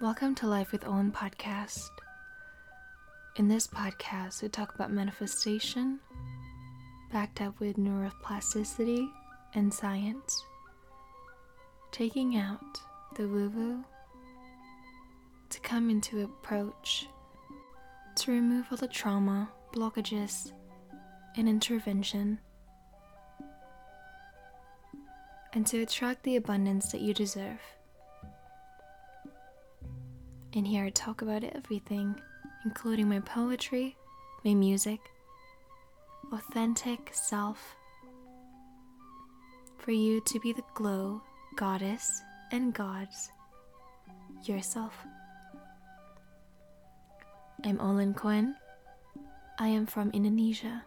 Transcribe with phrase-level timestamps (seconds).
[0.00, 1.88] Welcome to Life with Olin podcast.
[3.36, 5.98] In this podcast, we talk about manifestation,
[7.12, 9.08] backed up with neuroplasticity
[9.54, 10.44] and science,
[11.90, 12.80] taking out
[13.16, 13.84] the woo woo
[15.50, 17.06] to come into approach
[18.16, 20.52] to remove all the trauma, blockages,
[21.36, 22.38] and intervention,
[25.54, 27.60] and to attract the abundance that you deserve.
[30.52, 32.20] And here I talk about everything,
[32.64, 33.96] including my poetry,
[34.44, 35.00] my music,
[36.32, 37.76] authentic self,
[39.78, 41.22] for you to be the glow,
[41.56, 43.30] goddess, and gods
[44.44, 44.94] yourself.
[47.64, 48.56] I'm Olin Quinn.
[49.58, 50.84] I am from Indonesia.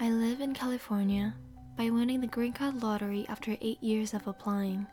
[0.00, 1.34] I live in California
[1.78, 4.84] by winning the green card lottery after eight years of applying.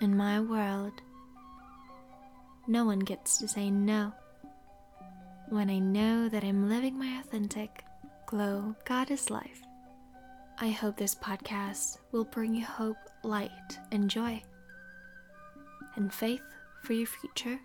[0.00, 0.94] In my world,
[2.66, 4.12] no one gets to say no.
[5.48, 7.84] When I know that I'm living my authentic,
[8.26, 9.62] glow goddess life,
[10.58, 14.42] I hope this podcast will bring you hope, light, and joy,
[15.94, 16.42] and faith
[16.82, 17.60] for your future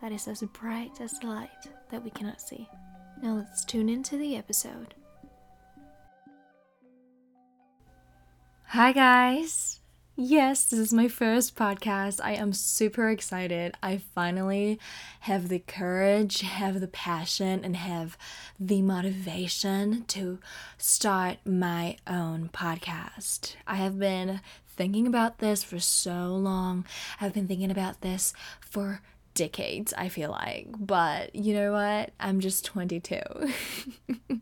[0.00, 2.66] that is as bright as the light that we cannot see.
[3.20, 4.94] Now let's tune into the episode.
[8.66, 9.80] Hi, guys.
[10.14, 12.20] Yes, this is my first podcast.
[12.22, 13.74] I am super excited.
[13.82, 14.78] I finally
[15.20, 18.16] have the courage, have the passion, and have
[18.58, 20.38] the motivation to
[20.76, 23.54] start my own podcast.
[23.66, 26.84] I have been thinking about this for so long.
[27.20, 29.00] I've been thinking about this for
[29.38, 30.68] decades, I feel like.
[30.78, 32.10] But you know what?
[32.20, 33.20] I'm just 22.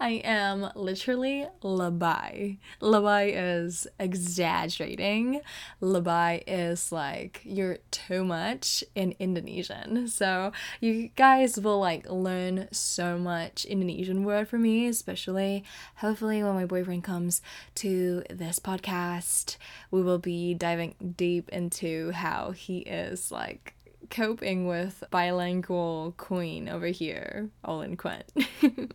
[0.00, 2.58] I am literally labai.
[2.80, 5.40] Labai is exaggerating.
[5.82, 10.08] Labai is like you're too much in Indonesian.
[10.08, 15.64] So you guys will like learn so much Indonesian word from me, especially
[15.96, 17.42] hopefully when my boyfriend comes
[17.76, 19.56] to this podcast,
[19.90, 23.74] we will be diving deep into how he is like
[24.10, 28.22] coping with bilingual queen over here, Olin Quinn.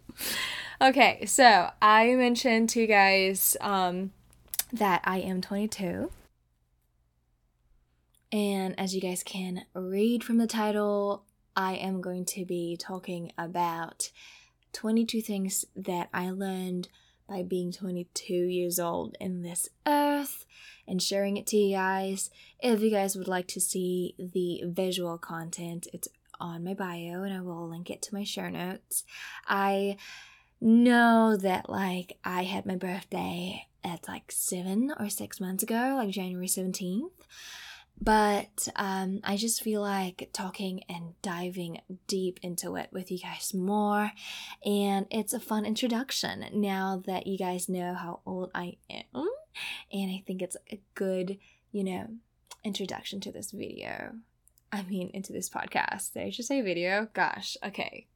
[0.81, 4.11] okay, so I mentioned to you guys um,
[4.71, 6.11] that I am 22.
[8.31, 11.23] And as you guys can read from the title,
[11.55, 14.09] I am going to be talking about
[14.73, 16.89] 22 things that I learned
[17.27, 20.45] by being 22 years old in this earth
[20.87, 22.29] and sharing it to you guys.
[22.59, 26.07] If you guys would like to see the visual content, it's
[26.39, 29.03] on my bio and I will link it to my show notes.
[29.47, 29.97] I
[30.59, 36.09] know that like I had my birthday at like seven or six months ago, like
[36.09, 37.09] January 17th.
[38.01, 43.53] But um, I just feel like talking and diving deep into it with you guys
[43.53, 44.11] more.
[44.65, 49.27] And it's a fun introduction now that you guys know how old I am.
[49.91, 51.37] And I think it's a good,
[51.71, 52.07] you know,
[52.63, 54.13] introduction to this video.
[54.71, 56.13] I mean, into this podcast.
[56.13, 57.07] Did I just say video?
[57.13, 58.07] Gosh, okay.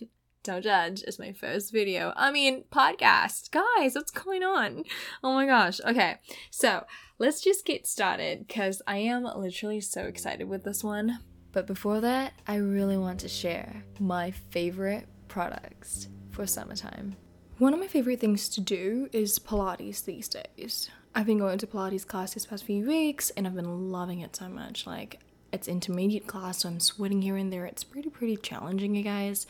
[0.48, 1.02] Don't judge.
[1.02, 2.14] It's my first video.
[2.16, 3.50] I mean, podcast.
[3.50, 4.84] Guys, what's going on?
[5.22, 5.78] Oh my gosh.
[5.86, 6.20] Okay,
[6.50, 6.86] so
[7.18, 11.18] let's just get started because I am literally so excited with this one.
[11.52, 17.16] But before that, I really want to share my favorite products for summertime.
[17.58, 20.88] One of my favorite things to do is Pilates these days.
[21.14, 24.34] I've been going to Pilates class these past few weeks and I've been loving it
[24.34, 24.86] so much.
[24.86, 25.20] Like,
[25.52, 27.66] it's intermediate class, so I'm sweating here and there.
[27.66, 29.46] It's pretty, pretty challenging, you guys.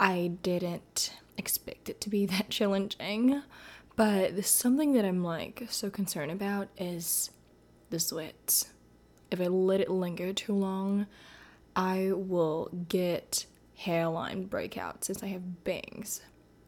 [0.00, 3.42] I didn't expect it to be that challenging,
[3.96, 7.30] but something that I'm like so concerned about is
[7.90, 8.64] the sweat.
[9.30, 11.06] If I let it linger too long,
[11.76, 16.22] I will get hairline breakouts since I have bangs.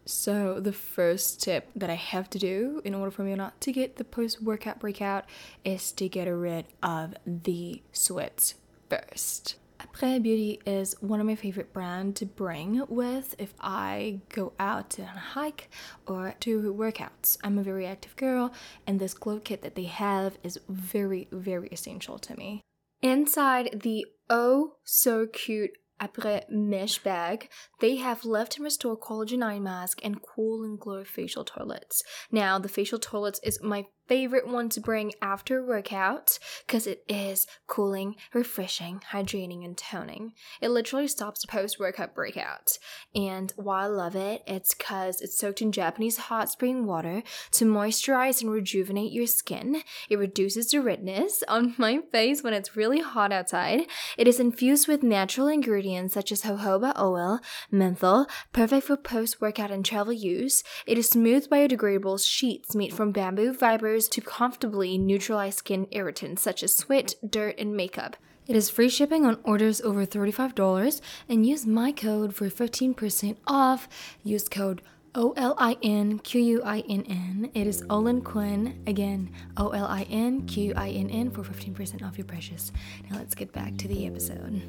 [0.06, 3.72] So, the first tip that I have to do in order for me not to
[3.72, 5.24] get the post workout breakout
[5.64, 8.54] is to get rid of the sweats
[8.88, 9.56] first.
[10.00, 14.98] Après Beauty is one of my favorite brands to bring with if I go out
[14.98, 15.68] on a hike
[16.06, 17.36] or do workouts.
[17.44, 18.50] I'm a very active girl,
[18.86, 22.62] and this glow kit that they have is very, very essential to me.
[23.02, 27.50] Inside the oh so cute Après mesh bag,
[27.80, 32.00] they have Lift and Restore Collagen Eye Mask and Cool and Glow facial towelettes.
[32.32, 36.36] Now, the facial towelettes is my favorite one to bring after workout
[36.66, 40.32] because it is cooling, refreshing, hydrating, and toning.
[40.60, 42.76] It literally stops the post workout breakout.
[43.14, 47.22] And why I love it, it's because it's soaked in Japanese hot spring water
[47.52, 49.82] to moisturize and rejuvenate your skin.
[50.08, 53.82] It reduces the redness on my face when it's really hot outside.
[54.18, 57.38] It is infused with natural ingredients such as jojoba oil,
[57.70, 60.64] menthol, perfect for post workout and travel use.
[60.84, 66.62] It is smooth biodegradable sheets made from bamboo fibers to comfortably neutralize skin irritants such
[66.62, 68.16] as sweat, dirt, and makeup.
[68.46, 73.88] It is free shipping on orders over $35 and use my code for 15% off.
[74.24, 74.82] Use code
[75.14, 77.50] O L I N Q U I N N.
[77.54, 78.82] It is Olin Quinn.
[78.86, 82.72] Again, O L I N Q I N N for 15% off your purchase.
[83.08, 84.62] Now let's get back to the episode.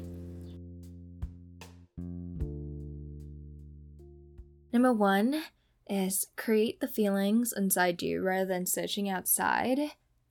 [4.72, 5.42] Number one
[5.88, 9.78] is create the feelings inside you rather than searching outside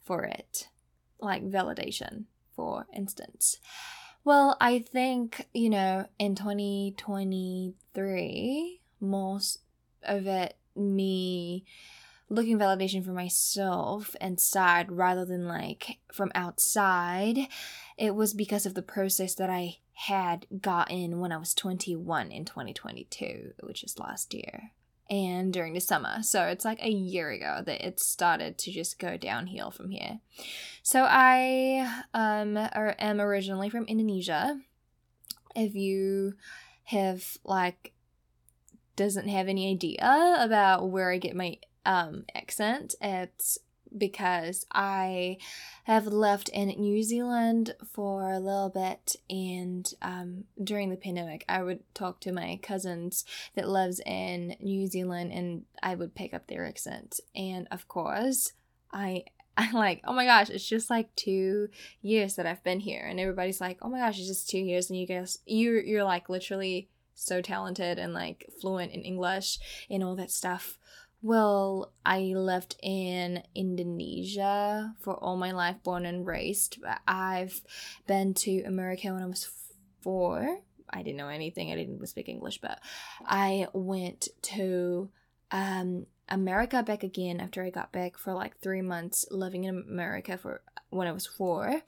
[0.04, 0.68] for it,
[1.20, 2.26] like validation,
[2.56, 3.58] for instance.
[4.24, 9.60] Well, I think, you know, in 2023, most
[10.04, 11.66] of it, me
[12.30, 17.38] looking validation for myself inside rather than like from outside,
[17.98, 22.46] it was because of the process that I had gotten when I was 21 in
[22.46, 24.72] 2022, which is last year
[25.12, 26.24] and during the summer.
[26.24, 30.22] So it's like a year ago that it started to just go downhill from here.
[30.82, 34.60] So I um am originally from Indonesia.
[35.54, 36.36] If you
[36.86, 37.92] have like
[38.96, 43.60] doesn't have any idea about where I get my um accent, it's
[43.98, 45.38] because I
[45.84, 51.64] have left in New Zealand for a little bit, and um, during the pandemic, I
[51.64, 56.48] would talk to my cousins that lives in New Zealand, and I would pick up
[56.48, 57.20] their accent.
[57.36, 58.54] And of course,
[58.92, 59.26] I
[59.58, 61.68] I like, oh my gosh, it's just like two
[62.02, 64.90] years that I've been here, and everybody's like, oh my gosh, it's just two years,
[64.90, 69.60] and you guys, you're you're like literally so talented and like fluent in English
[69.90, 70.78] and all that stuff.
[71.24, 76.80] Well, I lived in Indonesia for all my life, born and raised.
[76.82, 77.62] But I've
[78.08, 79.50] been to America when I was
[80.02, 80.60] four.
[80.90, 81.72] I didn't know anything.
[81.72, 82.80] I didn't speak English, but
[83.24, 85.10] I went to
[85.52, 90.38] um, America back again after I got back for like three months living in America
[90.38, 91.82] for when I was four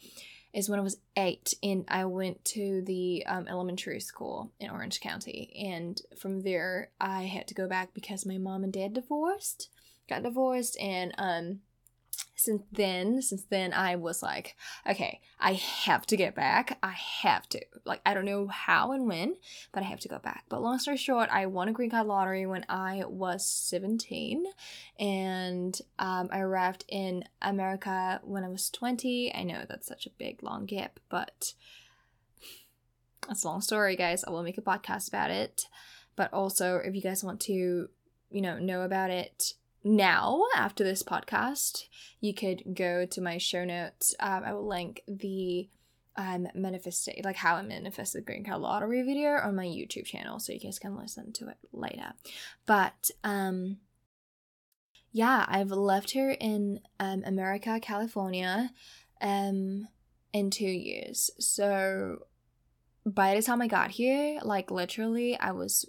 [0.53, 5.01] is when I was eight and I went to the um, elementary school in Orange
[5.01, 5.51] County.
[5.67, 9.69] And from there, I had to go back because my mom and dad divorced,
[10.07, 11.59] got divorced, and um,
[12.43, 14.55] since then, since then, I was like,
[14.89, 16.77] okay, I have to get back.
[16.83, 16.91] I
[17.21, 17.61] have to.
[17.85, 19.35] Like, I don't know how and when,
[19.71, 20.45] but I have to go back.
[20.49, 24.45] But long story short, I won a green card lottery when I was 17,
[24.99, 29.33] and um, I arrived in America when I was 20.
[29.33, 31.53] I know that's such a big, long gap, but
[33.27, 34.23] that's a long story, guys.
[34.23, 35.65] I will make a podcast about it.
[36.15, 37.89] But also, if you guys want to,
[38.29, 39.53] you know, know about it,
[39.83, 41.83] now after this podcast
[42.21, 45.69] you could go to my show notes um, i will link the
[46.15, 50.39] um manifesting like how i manifested the green card lottery video on my youtube channel
[50.39, 52.13] so you guys can listen to it later.
[52.65, 53.77] But um
[55.11, 58.71] yeah i've left here in um america california
[59.21, 59.87] um
[60.33, 61.29] in two years.
[61.39, 62.25] So
[63.05, 65.85] by the time i got here like literally i was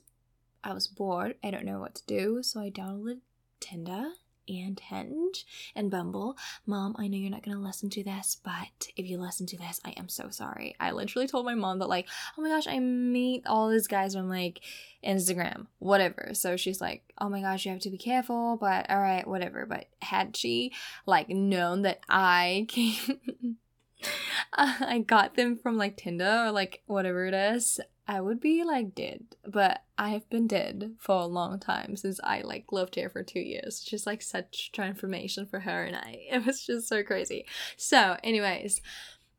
[0.63, 1.37] i was bored.
[1.45, 3.21] I don't know what to do so i downloaded
[3.65, 4.11] Tinder
[4.47, 6.37] and Hinge and Bumble.
[6.67, 9.57] Mom, I know you're not going to listen to this, but if you listen to
[9.57, 10.77] this, I am so sorry.
[10.79, 12.07] I literally told my mom that, like,
[12.37, 14.61] oh my gosh, I meet all these guys on like
[15.03, 16.31] Instagram, whatever.
[16.35, 19.65] So she's like, oh my gosh, you have to be careful, but all right, whatever.
[19.65, 20.73] But had she
[21.07, 23.57] like known that I came.
[24.53, 27.81] I got them from like Tinder or like whatever it is.
[28.07, 32.21] I would be like dead, but I have been dead for a long time since
[32.23, 33.81] I like lived here for two years.
[33.81, 36.19] Just like such transformation for her and I.
[36.31, 37.47] It was just so crazy.
[37.77, 38.83] So, anyways,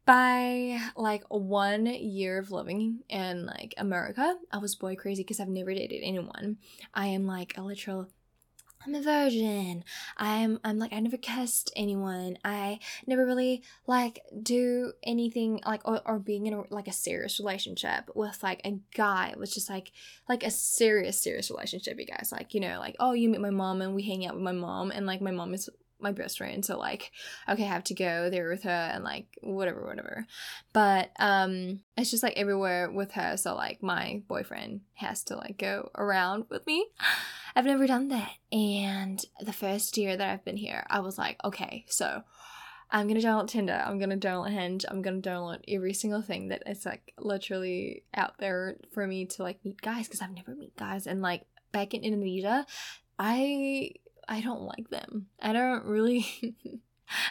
[0.06, 5.48] by like one year of living in like America, I was boy crazy because I've
[5.48, 6.58] never dated anyone.
[6.94, 8.08] I am like a literal
[8.86, 9.84] I'm a virgin.
[10.18, 12.38] I'm I'm like I never kissed anyone.
[12.44, 17.40] I never really like do anything like or, or being in a, like a serious
[17.40, 19.30] relationship with like a guy.
[19.30, 19.92] It was just like
[20.30, 22.00] like a serious serious relationship.
[22.00, 24.36] You guys like you know like oh you meet my mom and we hang out
[24.36, 27.12] with my mom and like my mom is my best friend so like
[27.48, 30.26] okay i have to go there with her and like whatever whatever.
[30.74, 35.58] But um it's just like everywhere with her so like my boyfriend has to like
[35.58, 36.88] go around with me.
[37.56, 38.32] I've never done that.
[38.52, 42.24] And the first year that i've been here i was like okay so
[42.92, 46.64] I'm gonna download Tinder, I'm gonna download Hinge, I'm gonna download every single thing that
[46.68, 50.76] is like literally out there for me to like meet guys because I've never met
[50.78, 51.08] guys.
[51.08, 52.66] And like back in Indonesia,
[53.18, 53.92] I
[54.28, 55.28] I don't like them.
[55.42, 56.26] I don't really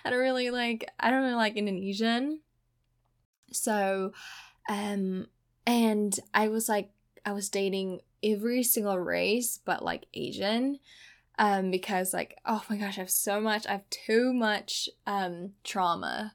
[0.05, 2.41] I don't really like I don't really like Indonesian.
[3.53, 4.13] So
[4.69, 5.27] um
[5.67, 6.91] and I was like
[7.25, 10.79] I was dating every single race but like Asian
[11.39, 15.53] um because like oh my gosh I have so much I have too much um
[15.63, 16.35] trauma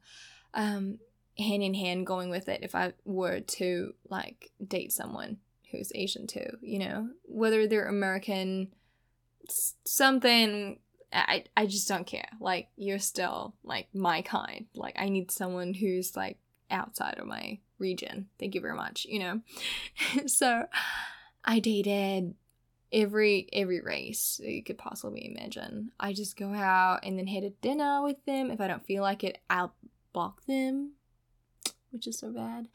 [0.53, 0.99] um
[1.37, 5.37] hand in hand going with it if I were to like date someone
[5.71, 8.69] who's Asian too, you know, whether they're American
[9.85, 10.79] something
[11.11, 12.29] I I just don't care.
[12.39, 14.65] Like you're still like my kind.
[14.75, 16.37] Like I need someone who's like
[16.69, 18.27] outside of my region.
[18.39, 19.41] Thank you very much, you know.
[20.27, 20.65] so
[21.43, 22.35] I dated
[22.91, 25.91] every every race you could possibly imagine.
[25.99, 28.51] I just go out and then head to dinner with them.
[28.51, 29.73] If I don't feel like it, I'll
[30.13, 30.93] block them
[31.91, 32.67] which is so bad.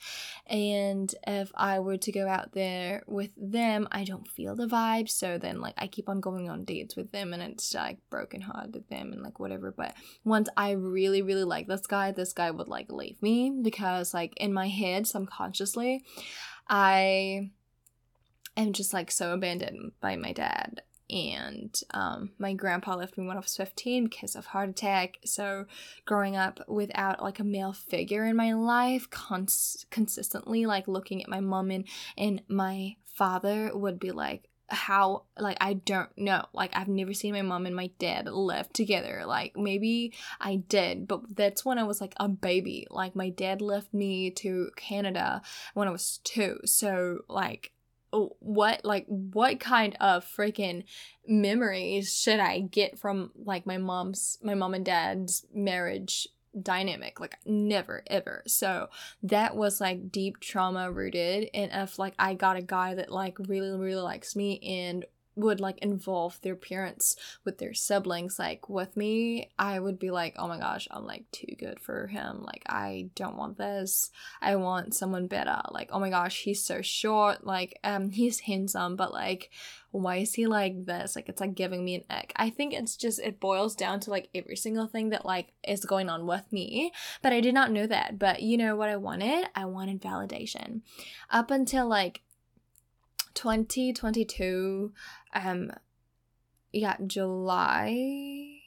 [0.47, 5.09] And if I were to go out there with them, I don't feel the vibe.
[5.09, 8.41] So then, like, I keep on going on dates with them, and it's like broken
[8.41, 9.73] heart with them and like whatever.
[9.73, 9.95] But
[10.25, 14.35] once I really, really like this guy, this guy would like leave me because, like,
[14.37, 16.05] in my head, subconsciously,
[16.69, 17.51] I
[18.57, 23.37] am just like so abandoned by my dad and um, my grandpa left me when
[23.37, 25.19] I was 15 because of heart attack.
[25.25, 25.67] So
[26.05, 31.29] growing up without like a male figure in my life, cons- consistently like looking at
[31.29, 36.47] my mom and and my father would be like how like I don't know.
[36.55, 39.25] Like I've never seen my mom and my dad live together.
[39.27, 42.87] Like maybe I did but that's when I was like a baby.
[42.91, 45.43] Like my dad left me to Canada
[45.75, 47.73] when I was 2 so like
[48.41, 50.85] what like what kind of freaking
[51.27, 56.29] memories should I get from like my mom's my mom and dad's marriage
[56.61, 57.21] dynamic?
[57.21, 58.43] Like never ever.
[58.47, 58.89] So
[59.23, 63.37] that was like deep trauma rooted and if like i got a guy that like
[63.49, 65.05] really really likes me and
[65.37, 70.35] would like involve their parents with their siblings like with me i would be like
[70.39, 72.43] oh my gosh i'm like too good for him.
[72.43, 74.11] Like i don't want this.
[74.41, 75.61] I want someone better.
[75.71, 77.45] Like oh my gosh he's so short.
[77.45, 79.51] Like um he's handsome but like
[79.91, 81.15] why is he like this?
[81.15, 82.33] Like it's like giving me an ick.
[82.35, 85.85] I think it's just it boils down to like every single thing that like is
[85.85, 88.19] going on with me but i did not know that.
[88.19, 89.47] But you know what i wanted?
[89.55, 90.81] I wanted validation.
[91.31, 92.23] Up until like
[93.35, 94.93] 2022
[95.35, 95.71] um
[96.73, 98.61] yeah july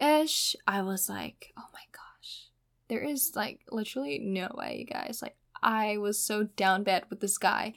[0.00, 2.48] ish i was like oh my gosh.
[2.88, 5.20] There is like literally no way you guys.
[5.22, 7.74] Like i was so down bad with this guy.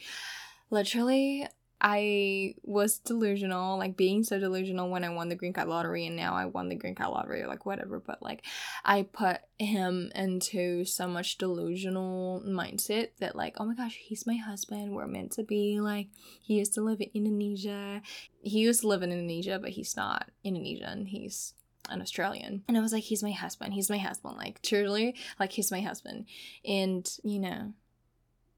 [0.69, 1.47] Literally
[1.82, 6.15] I was delusional, like being so delusional when I won the green card lottery, and
[6.15, 8.00] now I won the green card lottery, like whatever.
[8.00, 8.44] But like,
[8.84, 14.36] I put him into so much delusional mindset that, like, oh my gosh, he's my
[14.36, 14.94] husband.
[14.94, 15.79] We're meant to be.
[15.79, 16.08] Like,
[16.41, 18.01] he used to live in Indonesia.
[18.41, 21.05] He used to live in Indonesia, but he's not Indonesian.
[21.08, 21.53] He's
[21.89, 22.63] an Australian.
[22.67, 23.74] And I was like, he's my husband.
[23.74, 24.38] He's my husband.
[24.38, 26.25] Like, truly, like, he's my husband.
[26.65, 27.74] And, you know,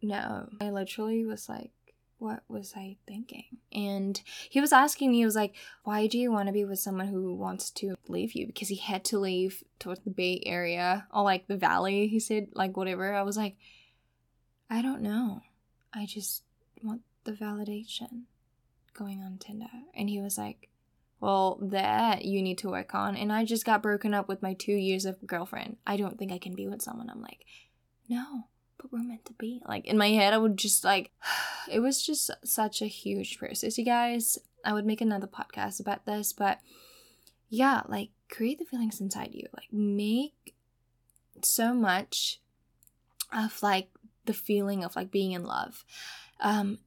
[0.02, 0.48] no.
[0.62, 1.72] I literally was like,
[2.20, 3.46] what was I thinking?
[3.72, 4.20] And
[4.50, 7.08] he was asking me, he was like, why do you want to be with someone
[7.08, 8.48] who wants to leave you?
[8.48, 12.48] Because he had to leave towards the Bay Area or like the Valley, he said,
[12.54, 13.14] like whatever.
[13.14, 13.56] I was like,
[14.70, 15.42] I don't know.
[15.94, 16.44] I just
[16.84, 18.24] want the validation
[18.94, 19.68] going on Tinder.
[19.94, 20.70] And he was like,
[21.20, 23.16] well, that you need to work on.
[23.16, 25.78] And I just got broken up with my two years of girlfriend.
[25.86, 27.10] I don't think I can be with someone.
[27.10, 27.46] I'm like,
[28.10, 28.46] no,
[28.90, 29.62] but we're meant to be.
[29.68, 31.12] Like in my head, I would just like,
[31.72, 34.38] it was just such a huge process, you guys.
[34.66, 36.60] I would make another podcast about this, but
[37.50, 39.48] yeah, like create the feelings inside you.
[39.54, 40.54] Like make
[41.42, 42.40] so much
[43.32, 43.90] of like
[44.26, 45.84] the feeling of like being in love
[46.40, 46.80] um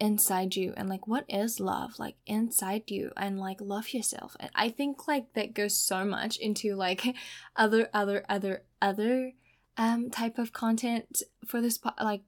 [0.00, 4.50] inside you and like what is love like inside you and like love yourself and
[4.54, 7.14] i think like that goes so much into like
[7.56, 9.32] other other other other
[9.76, 12.22] um type of content for this po- like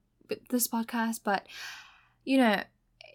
[0.49, 1.45] this podcast but
[2.23, 2.61] you know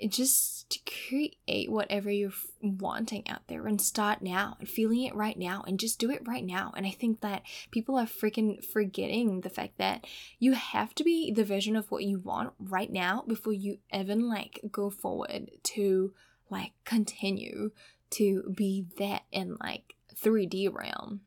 [0.08, 5.38] just to create whatever you're wanting out there and start now and feeling it right
[5.38, 9.42] now and just do it right now and i think that people are freaking forgetting
[9.42, 10.04] the fact that
[10.38, 14.28] you have to be the vision of what you want right now before you even
[14.28, 16.12] like go forward to
[16.50, 17.70] like continue
[18.10, 21.22] to be that in like 3D realm.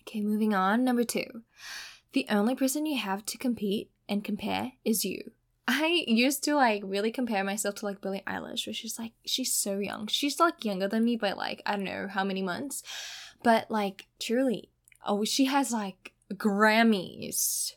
[0.00, 0.84] Okay, moving on.
[0.84, 1.42] Number two.
[2.14, 5.32] The only person you have to compete and compare is you.
[5.66, 9.52] I used to like really compare myself to like Billie Eilish, which is like she's
[9.52, 10.06] so young.
[10.06, 12.84] She's like younger than me by like I don't know how many months.
[13.42, 14.70] But like truly,
[15.04, 17.72] oh she has like Grammys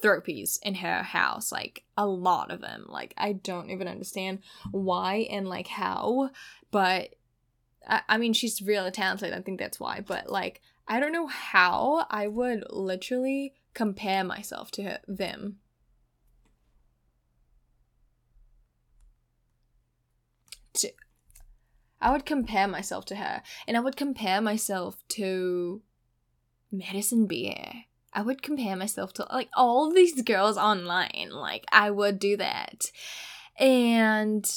[0.00, 2.86] thropies in her house, like a lot of them.
[2.88, 4.38] Like I don't even understand
[4.70, 6.30] why and like how,
[6.70, 7.16] but
[7.88, 9.32] I, I mean she's really talented.
[9.32, 10.00] I think that's why.
[10.06, 15.58] But like I don't know how I would literally compare myself to them.
[20.74, 20.92] To,
[22.00, 25.82] I would compare myself to her, and I would compare myself to
[26.70, 27.84] Madison Beer.
[28.12, 31.30] I would compare myself to like all these girls online.
[31.32, 32.90] Like I would do that.
[33.58, 34.48] And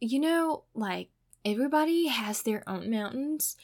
[0.00, 1.08] you know, like
[1.44, 3.56] everybody has their own mountains.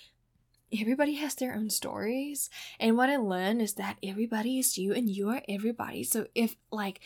[0.73, 2.51] Everybody has their own stories.
[2.81, 6.03] And what I learned is that everybody is you and you are everybody.
[6.03, 7.01] So if like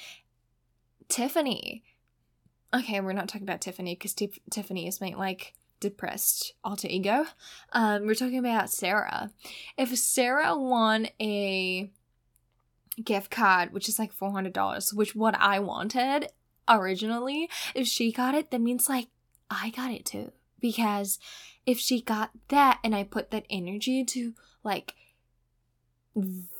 [1.09, 1.83] Tiffany,
[2.73, 7.27] okay, we're not talking about Tiffany because T- Tiffany is my like depressed alter ego.
[7.73, 9.31] Um, we're talking about Sarah.
[9.77, 11.91] If Sarah won a
[13.03, 16.29] gift card, which is like four hundred dollars, which what I wanted
[16.69, 19.09] originally, if she got it, that means like
[19.51, 20.33] I got it too.
[20.61, 21.19] Because
[21.67, 24.95] if she got that and I put that energy to like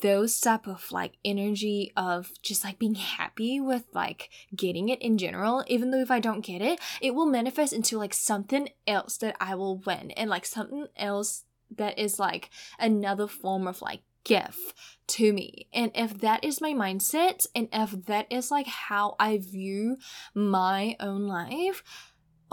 [0.01, 5.17] those type of like energy of just like being happy with like getting it in
[5.17, 9.17] general even though if i don't get it it will manifest into like something else
[9.17, 14.01] that i will win and like something else that is like another form of like
[14.23, 14.73] gift
[15.07, 15.67] to me.
[15.73, 19.97] And if that is my mindset and if that is like how i view
[20.33, 21.83] my own life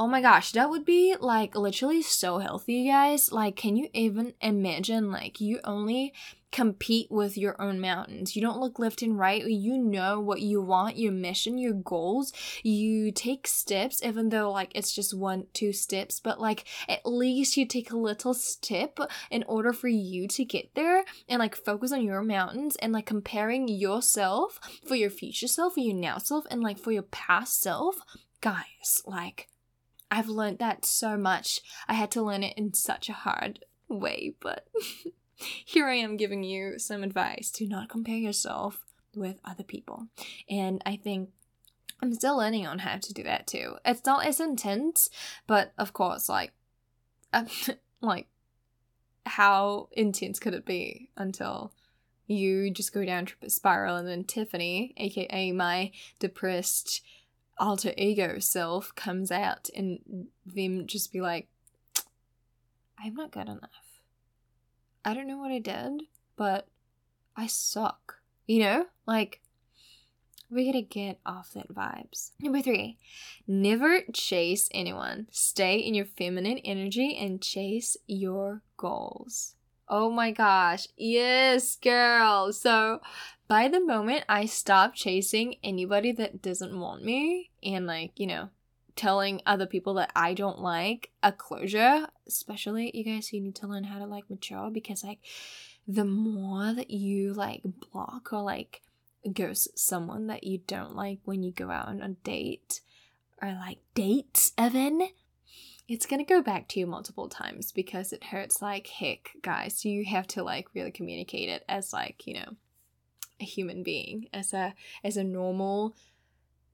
[0.00, 3.32] Oh my gosh, that would be like literally so healthy, guys.
[3.32, 6.12] Like, can you even imagine like you only
[6.50, 8.34] compete with your own mountains.
[8.34, 9.44] You don't look left and right.
[9.44, 12.32] You know what you want, your mission, your goals.
[12.62, 17.56] You take steps, even though like it's just one, two steps, but like at least
[17.56, 18.98] you take a little step
[19.30, 23.06] in order for you to get there and like focus on your mountains and like
[23.06, 27.60] comparing yourself for your future self, for your now self, and like for your past
[27.60, 27.96] self.
[28.40, 29.48] Guys, like
[30.10, 31.60] I've learned that so much.
[31.86, 34.66] I had to learn it in such a hard way, but
[35.34, 40.08] here I am giving you some advice to not compare yourself with other people.
[40.48, 41.30] And I think
[42.02, 43.76] I'm still learning on how to do that too.
[43.84, 45.10] It's not as intense,
[45.46, 46.52] but of course, like,
[47.32, 47.44] uh,
[48.00, 48.28] like,
[49.26, 51.72] how intense could it be until
[52.26, 57.02] you just go down a spiral and then Tiffany, aka my depressed
[57.58, 61.48] alter ego self, comes out and them just be like,
[62.98, 64.02] I'm not good enough.
[65.04, 66.02] I don't know what I did,
[66.36, 66.68] but
[67.36, 68.16] I suck.
[68.46, 68.86] You know?
[69.06, 69.40] Like,
[70.50, 72.30] we gotta get off that vibes.
[72.40, 72.96] Number three,
[73.46, 75.28] never chase anyone.
[75.30, 79.54] Stay in your feminine energy and chase your goals.
[79.88, 80.86] Oh my gosh.
[80.96, 82.52] Yes, girl.
[82.52, 83.00] So,
[83.48, 88.50] by the moment I stop chasing anybody that doesn't want me and, like, you know,
[88.96, 93.66] telling other people that I don't like a closure, especially you guys you need to
[93.68, 95.20] learn how to like mature because like
[95.86, 98.82] the more that you like block or like
[99.32, 102.80] ghost someone that you don't like when you go out on a date
[103.40, 105.08] or like dates even
[105.88, 110.04] it's gonna go back to you multiple times because it hurts like heck guys you
[110.04, 112.56] have to like really communicate it as like you know
[113.40, 115.96] a human being as a as a normal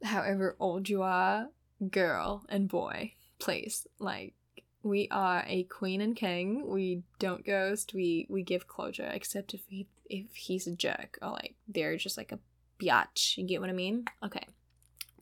[0.03, 1.49] however old you are
[1.91, 3.87] girl and boy, please.
[3.99, 4.35] Like
[4.83, 6.69] we are a queen and king.
[6.69, 7.95] We don't ghost.
[7.95, 12.17] We we give closure, except if he if he's a jerk or like they're just
[12.17, 12.39] like a
[12.81, 13.37] biatch.
[13.37, 14.05] You get what I mean?
[14.25, 14.47] Okay,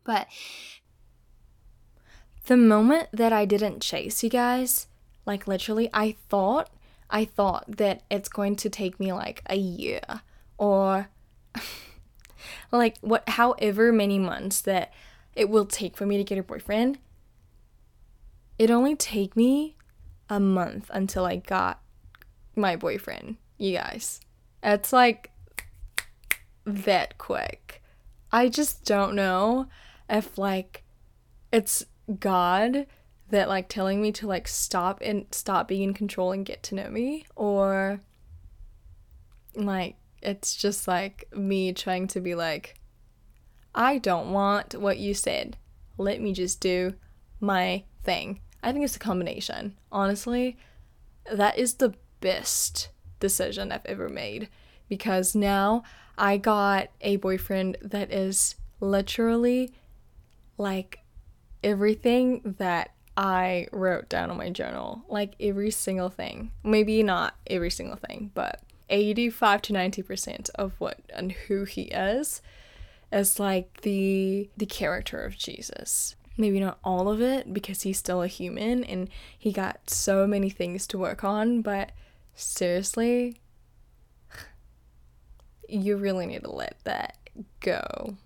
[0.04, 0.26] but
[2.46, 4.86] the moment that I didn't chase you guys,
[5.26, 6.70] like literally, I thought
[7.08, 10.00] I thought that it's going to take me like a year
[10.56, 11.08] or
[12.72, 14.92] like what however many months that
[15.34, 16.98] it will take for me to get a boyfriend,
[18.58, 19.76] it only take me
[20.28, 21.80] a month until I got
[22.56, 24.20] my boyfriend, you guys.
[24.62, 25.30] It's like
[26.64, 27.82] that quick.
[28.30, 29.66] I just don't know
[30.08, 30.84] if like
[31.52, 31.84] it's
[32.20, 32.86] God
[33.30, 36.74] that like telling me to like stop and stop being in control and get to
[36.74, 38.00] know me or
[39.54, 42.78] like it's just like me trying to be like
[43.74, 45.56] I don't want what you said.
[45.96, 46.94] Let me just do
[47.40, 48.40] my thing.
[48.62, 49.76] I think it's a combination.
[49.90, 50.58] Honestly,
[51.30, 54.48] that is the best decision I've ever made
[54.88, 55.84] because now
[56.18, 59.72] I got a boyfriend that is literally
[60.58, 61.01] like
[61.62, 65.04] everything that I wrote down on my journal.
[65.08, 66.52] Like every single thing.
[66.62, 72.42] Maybe not every single thing, but 85 to 90% of what and who he is
[73.10, 76.16] is like the the character of Jesus.
[76.36, 80.48] Maybe not all of it because he's still a human and he got so many
[80.48, 81.92] things to work on, but
[82.34, 83.36] seriously,
[85.68, 87.18] you really need to let that
[87.60, 88.16] go.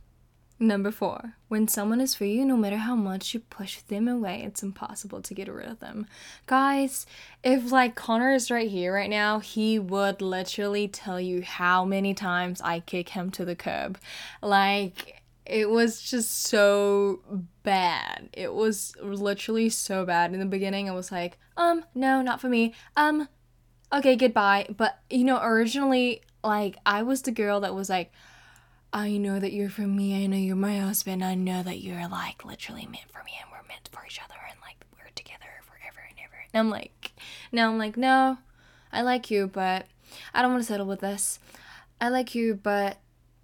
[0.59, 4.43] Number four, when someone is for you, no matter how much you push them away,
[4.43, 6.07] it's impossible to get rid of them.
[6.47, 7.05] Guys,
[7.45, 12.15] if like Connor is right here right now, he would literally tell you how many
[12.15, 13.99] times I kick him to the curb.
[14.41, 17.21] Like, it was just so
[17.63, 18.31] bad.
[18.33, 20.33] It was literally so bad.
[20.33, 22.75] In the beginning, I was like, um, no, not for me.
[22.97, 23.29] Um,
[23.93, 24.69] okay, goodbye.
[24.75, 28.11] But, you know, originally, like, I was the girl that was like,
[28.93, 30.23] I know that you're for me.
[30.23, 31.25] I know you're my husband.
[31.25, 34.35] I know that you're like literally meant for me and we're meant for each other
[34.51, 36.37] and like we're together forever and ever.
[36.53, 37.13] And I'm like,
[37.53, 38.39] now I'm like, no,
[38.93, 39.87] I like you, but
[40.33, 41.39] I don't want to settle with this.
[42.01, 42.99] I like you, but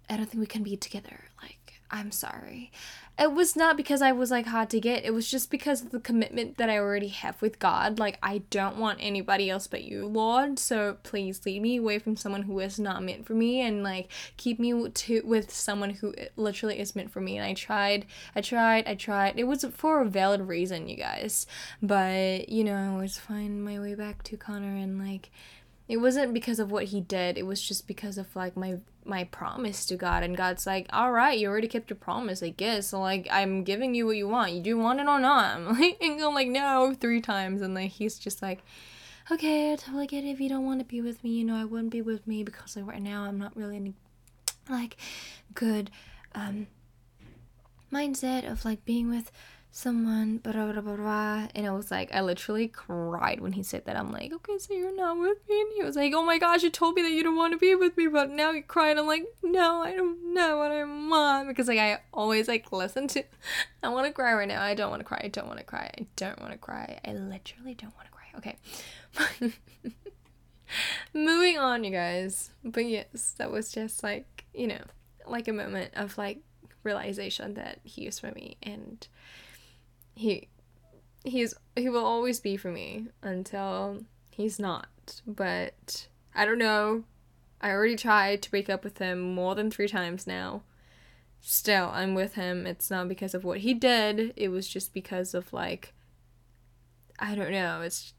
[0.09, 1.25] I don't think we can be together.
[1.41, 2.71] Like, I'm sorry
[3.19, 5.05] it was not because I was like hard to get.
[5.05, 7.99] It was just because of the commitment that I already have with God.
[7.99, 10.57] Like, I don't want anybody else but you, Lord.
[10.57, 14.11] So please lead me away from someone who is not meant for me and like
[14.37, 17.37] keep me to with someone who literally is meant for me.
[17.37, 19.37] And I tried, I tried, I tried.
[19.37, 21.45] It was for a valid reason, you guys.
[21.83, 25.29] But, you know, I always find my way back to Connor and like
[25.87, 29.23] it wasn't because of what he did it was just because of like my my
[29.25, 32.87] promise to god and god's like all right you already kept your promise i guess.
[32.87, 34.53] So like i'm giving you what you want.
[34.53, 35.55] You do want it or not.
[35.55, 38.63] I'm like and i'm like no three times and like he's just like
[39.31, 40.29] okay i totally get it.
[40.29, 42.43] If you don't want to be with me you know i wouldn't be with me
[42.43, 43.93] because like right now i'm not really in
[44.69, 44.97] like
[45.53, 45.91] good
[46.35, 46.67] um
[47.91, 49.31] mindset of like being with
[49.75, 51.47] someone, blah, blah, blah, blah.
[51.55, 53.97] And I was like, I literally cried when he said that.
[53.97, 55.61] I'm like, okay, so you're not with me?
[55.61, 57.57] And he was like, oh my gosh, you told me that you don't want to
[57.57, 58.99] be with me, but now you're crying.
[58.99, 61.47] I'm like, no, I don't know what I want.
[61.47, 63.23] Because like I always like listen to,
[63.83, 64.61] I want to cry right now.
[64.61, 65.21] I don't want to cry.
[65.23, 65.89] I don't want to cry.
[65.97, 66.99] I don't want to cry.
[67.03, 68.57] I literally don't want to cry.
[69.41, 69.53] Okay.
[71.15, 72.51] Moving on, you guys.
[72.63, 74.81] But yes, that was just like, you know,
[75.25, 76.41] like a moment of like
[76.83, 79.07] realization that he is for me and
[80.15, 80.47] he
[81.23, 85.21] he's he will always be for me until he's not.
[85.25, 87.03] But I don't know.
[87.61, 90.63] I already tried to break up with him more than 3 times now.
[91.39, 92.65] Still, I'm with him.
[92.67, 94.33] It's not because of what he did.
[94.35, 95.93] It was just because of like
[97.19, 97.81] I don't know.
[97.81, 98.13] It's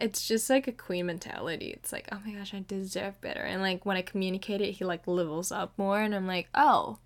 [0.00, 1.70] it's just like a queen mentality.
[1.70, 3.40] It's like, oh my gosh, I deserve better.
[3.40, 6.98] And like when I communicate it, he like levels up more and I'm like, "Oh,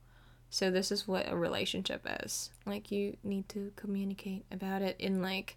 [0.50, 2.50] so this is what a relationship is.
[2.64, 5.56] Like you need to communicate about it in like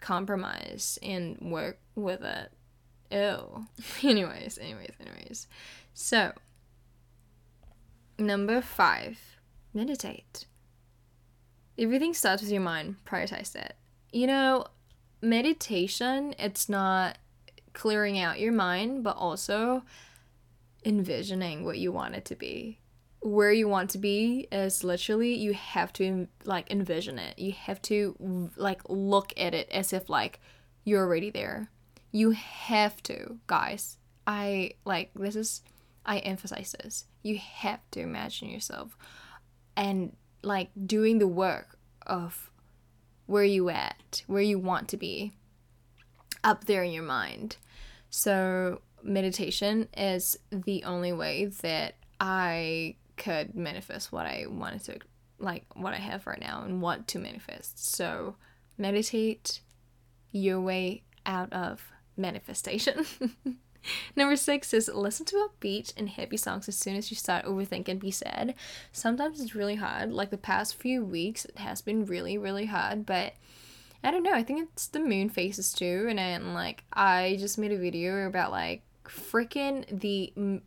[0.00, 2.52] compromise and work with it.
[3.10, 3.66] Ew.
[4.08, 5.48] anyways, anyways, anyways.
[5.94, 6.32] So
[8.18, 9.18] number five,
[9.72, 10.46] meditate.
[11.78, 12.96] Everything starts with your mind.
[13.06, 13.76] Prioritize that.
[14.12, 14.66] You know,
[15.22, 17.16] meditation, it's not
[17.72, 19.82] clearing out your mind, but also
[20.84, 22.79] envisioning what you want it to be
[23.20, 27.38] where you want to be is literally you have to like envision it.
[27.38, 30.40] You have to like look at it as if like
[30.84, 31.68] you're already there.
[32.12, 33.98] You have to, guys.
[34.26, 35.62] I like this is
[36.06, 37.04] I emphasize this.
[37.22, 38.96] You have to imagine yourself
[39.76, 42.50] and like doing the work of
[43.26, 45.32] where you at, where you want to be
[46.42, 47.56] up there in your mind.
[48.08, 54.98] So meditation is the only way that I could manifest what I wanted to,
[55.38, 57.94] like what I have right now and want to manifest.
[57.94, 58.36] So
[58.78, 59.60] meditate
[60.32, 63.04] your way out of manifestation.
[64.16, 68.00] Number six is listen to upbeat and happy songs as soon as you start overthinking
[68.00, 68.54] be sad.
[68.92, 70.12] Sometimes it's really hard.
[70.12, 73.34] Like the past few weeks, it has been really, really hard, but
[74.02, 74.32] I don't know.
[74.32, 76.06] I think it's the moon phases too.
[76.08, 80.62] And then, like, I just made a video about like freaking the m-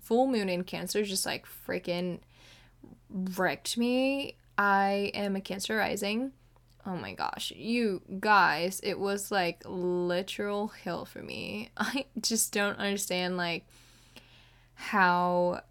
[0.00, 2.20] full moon in Cancer just like freaking
[3.10, 4.36] wrecked me.
[4.58, 6.32] I am a Cancer rising.
[6.86, 11.70] Oh my gosh, you guys, it was like literal hell for me.
[11.76, 13.66] I just don't understand like
[14.74, 15.62] how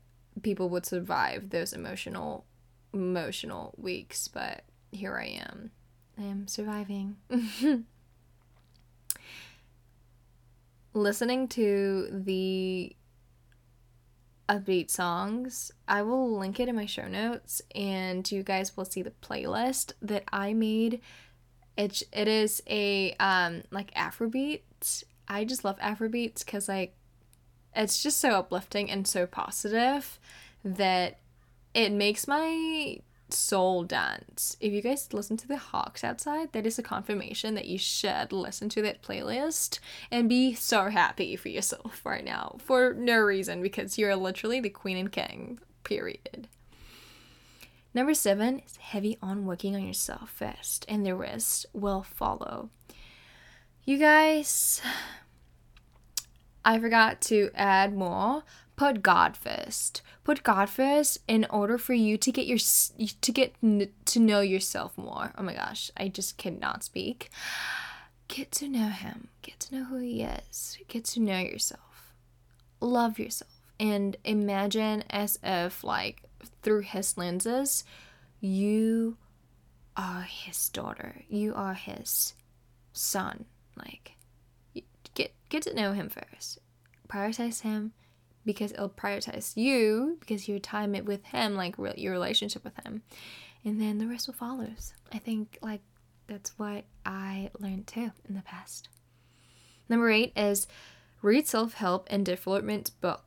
[0.42, 2.46] people would survive those emotional
[2.94, 5.72] emotional weeks, but here I am.
[6.18, 7.18] I am surviving.
[10.96, 12.96] listening to the
[14.48, 15.72] upbeat songs.
[15.88, 19.94] I will link it in my show notes and you guys will see the playlist
[20.02, 21.02] that I made.
[21.78, 25.04] It it is a um like Afrobeat.
[25.28, 26.96] I just love Afrobeats cuz like
[27.76, 30.20] it's just so uplifting and so positive
[30.64, 31.20] that
[31.74, 34.56] it makes my soul dance.
[34.60, 38.32] If you guys listen to the hawks outside, that is a confirmation that you should
[38.32, 39.80] listen to that playlist
[40.12, 44.70] and be so happy for yourself right now for no reason because you're literally the
[44.70, 46.48] queen and king, period.
[47.94, 52.70] Number seven is heavy on working on yourself first, and the rest will follow.
[53.86, 54.82] You guys,
[56.66, 58.44] I forgot to add more,
[58.76, 60.02] put God first.
[60.24, 64.98] Put God first in order for you to get your to get to know yourself
[64.98, 65.34] more.
[65.38, 67.30] Oh my gosh, I just cannot speak.
[68.28, 69.28] Get to know him.
[69.42, 70.78] Get to know who he is.
[70.88, 72.14] Get to know yourself.
[72.82, 76.24] Love yourself and imagine as if like
[76.62, 77.84] through his lenses
[78.40, 79.18] you
[79.98, 81.24] are his daughter.
[81.30, 82.34] You are his
[82.94, 83.46] son.
[83.78, 84.14] Like
[85.14, 86.60] get get to know him first.
[87.08, 87.94] Prioritize him
[88.46, 92.76] because it'll prioritize you because your time it with him, like re- your relationship with
[92.86, 93.02] him,
[93.64, 94.68] and then the rest will follow.
[95.12, 95.82] I think like
[96.28, 98.90] that's what I learned too in the past.
[99.90, 100.68] Number eight is
[101.22, 103.24] read self help and development books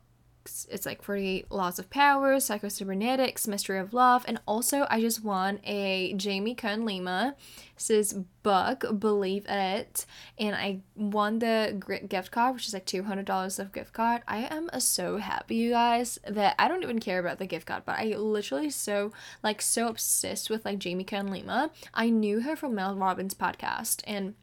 [0.49, 0.67] books.
[0.69, 5.59] It's like 48 Laws of Power, Psychocybernetics, Mastery of Love, and also I just won
[5.63, 7.35] a Jamie Kern Lima
[7.77, 10.05] says book, Believe It,
[10.37, 14.21] and I won the gift card, which is like $200 of gift card.
[14.27, 17.83] I am so happy, you guys, that I don't even care about the gift card,
[17.85, 19.11] but I literally so
[19.43, 21.71] like so obsessed with like Jamie Kern Lima.
[21.93, 24.35] I knew her from Mel Robbins podcast and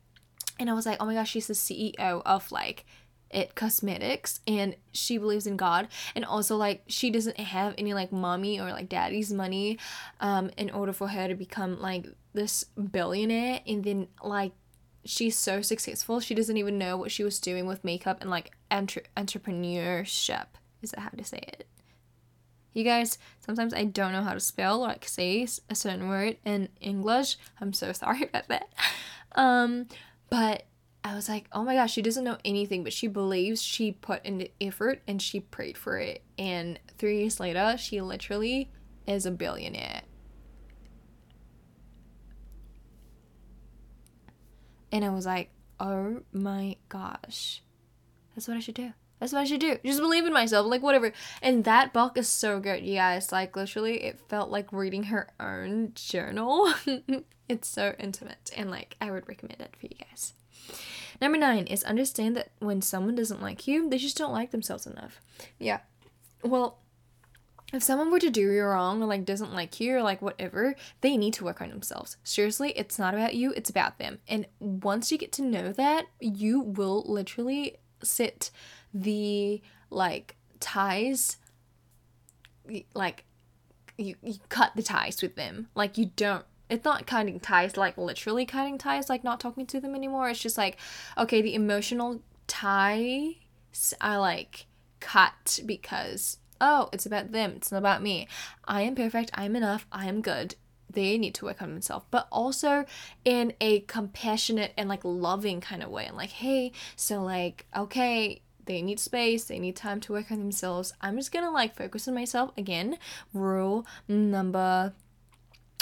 [0.59, 2.87] and I was like, oh my gosh, she's the CEO of like
[3.31, 8.13] it cosmetics and she believes in god and also like she doesn't have any like
[8.13, 9.79] mommy or like daddy's money
[10.21, 14.53] um in order for her to become like this billionaire and then like
[15.05, 18.53] she's so successful she doesn't even know what she was doing with makeup and like
[18.71, 20.47] entre- entrepreneurship.
[20.83, 21.67] Is that how to say it?
[22.73, 26.69] You guys sometimes i don't know how to spell like say a certain word in
[26.81, 27.37] english.
[27.61, 28.69] I'm so sorry about that.
[29.35, 29.87] Um
[30.29, 30.67] but
[31.07, 34.27] I was like, oh my gosh, she doesn't know anything, but she believes she put
[34.27, 36.25] in the effort and she prayed for it.
[36.37, 38.73] And three years later, she literally
[39.07, 40.03] is a billionaire.
[44.91, 47.63] And I was like, oh my gosh,
[48.35, 48.93] that's what I should do.
[49.21, 49.79] That's what I should do.
[49.85, 51.13] Just believe in myself, like whatever.
[51.41, 53.31] And that book is so good, you guys.
[53.31, 56.75] Like literally, it felt like reading her own journal.
[57.49, 60.35] it's so intimate, and like I would recommend it for you guys.
[61.21, 64.87] Number nine is understand that when someone doesn't like you, they just don't like themselves
[64.87, 65.21] enough.
[65.59, 65.81] Yeah.
[66.43, 66.79] Well,
[67.73, 70.77] if someone were to do you wrong or like doesn't like you or like whatever,
[71.01, 72.17] they need to work on themselves.
[72.23, 74.19] Seriously, it's not about you, it's about them.
[74.29, 78.51] And once you get to know that, you will literally sit
[78.95, 81.39] the like ties
[82.95, 83.25] like
[83.99, 85.69] you, you cut the ties with them.
[85.75, 89.81] Like you don't it's not cutting ties like literally cutting ties like not talking to
[89.81, 90.29] them anymore.
[90.29, 90.77] It's just like
[91.17, 94.67] okay the emotional ties are like
[95.01, 98.27] cut because oh it's about them it's not about me.
[98.65, 100.57] I am perfect i'm enough i am good.
[100.91, 102.07] They need to work on themselves.
[102.11, 102.87] But also
[103.25, 106.07] in a compassionate and like loving kind of way.
[106.07, 110.39] And like hey so like okay they need space they need time to work on
[110.39, 110.93] themselves.
[111.01, 112.99] I'm just gonna like focus on myself again.
[113.33, 114.95] Rule number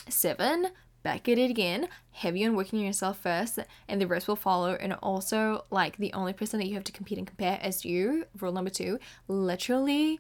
[0.09, 0.69] Seven,
[1.03, 4.75] back at it again, heavy on working on yourself first, and the rest will follow.
[4.75, 8.25] And also, like, the only person that you have to compete and compare is you.
[8.41, 10.19] Rule number two, literally,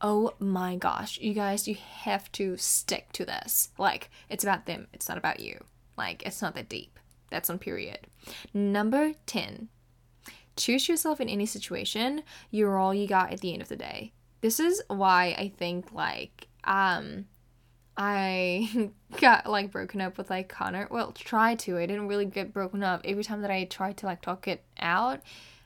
[0.00, 3.70] oh my gosh, you guys, you have to stick to this.
[3.78, 5.62] Like, it's about them, it's not about you.
[5.96, 6.98] Like, it's not that deep.
[7.30, 8.00] That's on period.
[8.54, 9.68] Number 10,
[10.56, 12.22] choose yourself in any situation.
[12.50, 14.12] You're all you got at the end of the day.
[14.42, 17.26] This is why I think, like, um,
[17.96, 20.88] I got like broken up with like Connor.
[20.90, 21.78] Well, tried to.
[21.78, 23.00] I didn't really get broken up.
[23.04, 25.20] Every time that I tried to like talk it out,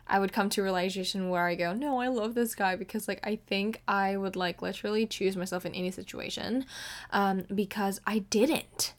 [0.06, 3.06] I would come to a realization where I go, no, I love this guy because
[3.06, 6.66] like I think I would like literally choose myself in any situation,
[7.12, 8.94] um, because I didn't.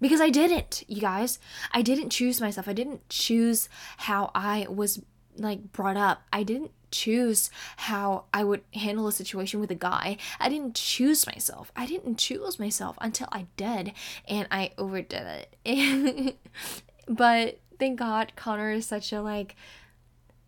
[0.00, 1.38] Because I didn't, you guys.
[1.72, 2.68] I didn't choose myself.
[2.68, 5.00] I didn't choose how I was
[5.36, 6.22] like brought up.
[6.32, 10.16] I didn't choose how I would handle a situation with a guy.
[10.38, 11.72] I didn't choose myself.
[11.74, 13.92] I didn't choose myself until I did,
[14.26, 16.36] and I overdid it.
[17.08, 19.56] but thank God Connor is such a like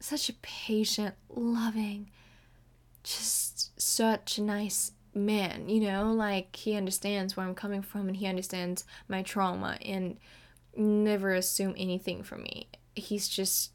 [0.00, 2.10] such a patient, loving,
[3.02, 6.12] just such a nice man, you know?
[6.12, 10.18] Like, he understands where I'm coming from and he understands my trauma and
[10.76, 12.68] never assume anything from me.
[12.94, 13.72] He's just,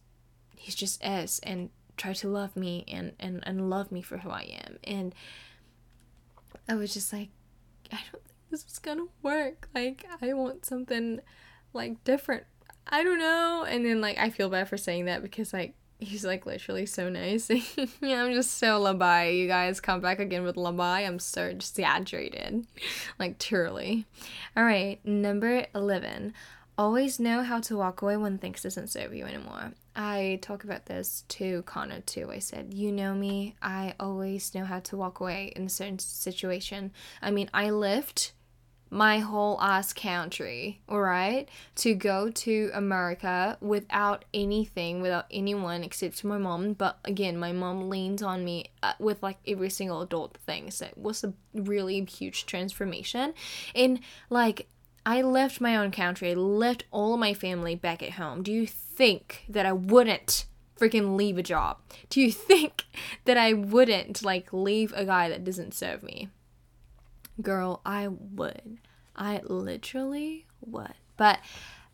[0.56, 1.70] he's just S and
[2.02, 4.78] try to love me and, and, and love me for who I am.
[4.84, 5.14] And
[6.68, 7.30] I was just like,
[7.92, 9.70] I don't think this is gonna work.
[9.76, 11.20] Like, I want something
[11.74, 12.44] like different.
[12.88, 13.66] I don't know.
[13.70, 17.10] And then, like, I feel bad for saying that because, like, he's like literally so
[17.10, 17.50] nice.
[18.02, 19.38] yeah, I'm just so labai.
[19.38, 21.06] You guys come back again with labai.
[21.06, 22.66] I'm so exaggerated.
[23.20, 24.08] like truly.
[24.58, 26.34] Alright, number eleven.
[26.82, 29.74] Always know how to walk away when things doesn't serve you anymore.
[29.96, 32.32] I talk about this to Connor too.
[32.32, 36.00] I said, you know me, I always know how to walk away in a certain
[36.00, 36.92] situation.
[37.22, 38.34] I mean I left
[38.90, 46.24] my whole ass country, all right, to go to America without anything, without anyone except
[46.24, 46.74] my mom.
[46.74, 50.72] But again, my mom leans on me uh, with like every single adult thing.
[50.72, 53.36] So it was a really huge transformation.
[53.76, 54.00] And
[54.32, 54.68] like,
[55.06, 58.44] I left my own country, I left all of my family back at home.
[58.44, 60.46] Do you think that I wouldn't?
[60.80, 61.78] freaking leave a job?
[62.10, 62.86] Do you think
[63.26, 66.30] that I wouldn't like leave a guy that doesn't serve me?
[67.42, 68.80] girl, I would.
[69.16, 70.94] I literally would.
[71.18, 71.40] But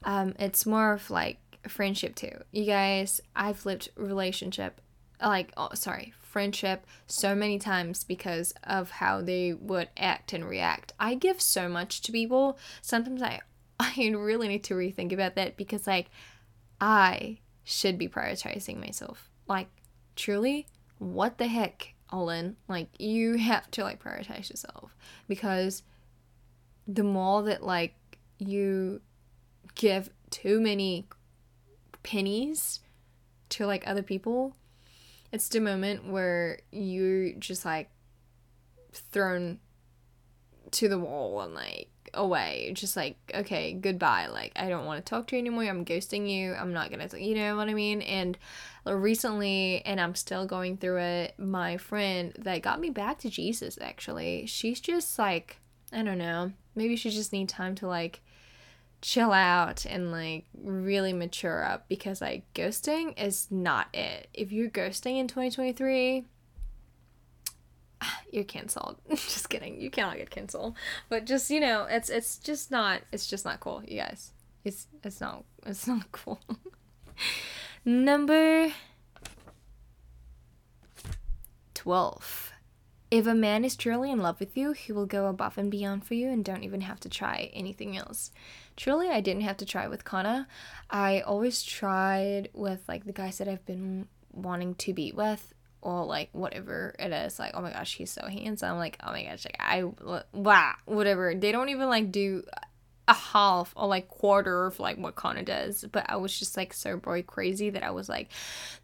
[0.04, 2.42] um, it's more of like friendship too.
[2.52, 4.82] You guys, I've lived relationship,
[5.22, 10.94] like, oh, sorry, friendship so many times because of how they would act and react.
[11.00, 12.58] I give so much to people.
[12.82, 13.42] Sometimes I,
[13.80, 16.08] I really need to rethink about that because, like,
[16.80, 19.30] I should be prioritizing myself.
[19.48, 19.68] Like,
[20.16, 20.68] truly,
[21.00, 24.96] what the heck Olin, like you have to like prioritize yourself
[25.28, 25.84] because
[26.88, 27.96] the more that like
[28.40, 29.02] you
[29.76, 31.08] give too many
[32.04, 32.80] pennies
[33.50, 34.56] to like other people,
[35.32, 37.90] it's the moment where you're just like
[38.94, 39.60] thrown
[40.72, 42.72] to the wall and like away.
[42.74, 44.28] Just like okay goodbye.
[44.28, 45.64] Like i don't want to talk to you anymore.
[45.64, 46.54] I'm ghosting you.
[46.54, 48.02] I'm not gonna you know what i mean?
[48.02, 48.38] And
[48.86, 53.78] recently and i'm still going through it my friend that got me back to jesus
[53.82, 55.58] actually she's just like
[55.92, 56.54] i don't know.
[56.74, 58.22] Maybe she just need time to like
[59.02, 64.70] chill out and like really mature up because like ghosting is not it if you're
[64.70, 66.26] ghosting in 2023
[68.32, 68.98] you're canceled.
[69.10, 69.80] just kidding.
[69.80, 70.76] You cannot get canceled.
[71.10, 74.32] But just, you know, it's it's just not it's just not cool, you guys.
[74.64, 76.40] It's it's not it's not cool.
[77.86, 78.72] Number
[81.74, 82.52] 12.
[83.10, 86.06] If a man is truly in love with you, he will go above and beyond
[86.06, 88.32] for you and don't even have to try anything else.
[88.76, 90.48] Truly, I didn't have to try with Connor.
[90.90, 96.06] I always tried with like the guys that I've been wanting to be with or
[96.06, 99.46] like whatever it is like oh my gosh he's so handsome like oh my gosh
[99.46, 99.84] like i
[100.34, 102.44] wow whatever they don't even like do
[103.08, 106.74] a half or like quarter of like what Connor does but I was just like
[106.74, 108.30] so boy crazy that I was like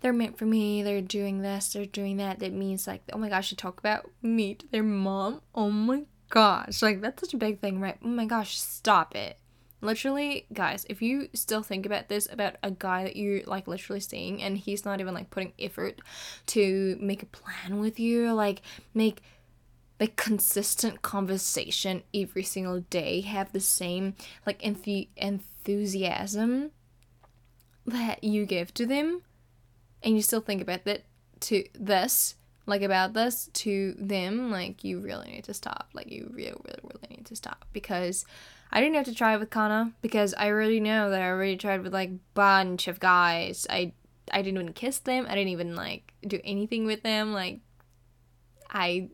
[0.02, 0.84] they're meant for me.
[0.84, 1.74] They're doing this.
[1.74, 2.40] They're doing that.
[2.40, 5.42] That means like oh my gosh you talk about me to their mom?
[5.54, 6.82] Oh my gosh.
[6.82, 7.98] Like that's such a big thing right?
[8.04, 9.38] Oh my gosh stop it.
[9.82, 14.00] Literally, guys, if you still think about this about a guy that you like literally
[14.00, 16.00] seeing and he's not even like putting effort
[16.48, 18.62] to make a plan with you, like
[18.94, 19.22] make
[20.00, 26.72] like consistent conversation every single day, have the same like enth- enthusiasm
[27.86, 29.22] that you give to them,
[30.02, 31.04] and you still think about that
[31.42, 35.90] to this, like about this to them, like you really need to stop.
[35.94, 38.26] Like you really, really, really need to stop because
[38.72, 41.84] I didn't have to try with Connor because I already know that I already tried
[41.84, 43.68] with like bunch of guys.
[43.70, 43.94] I
[44.32, 45.26] I didn't even kiss them.
[45.30, 47.34] I didn't even like do anything with them.
[47.34, 47.60] Like
[48.72, 49.10] I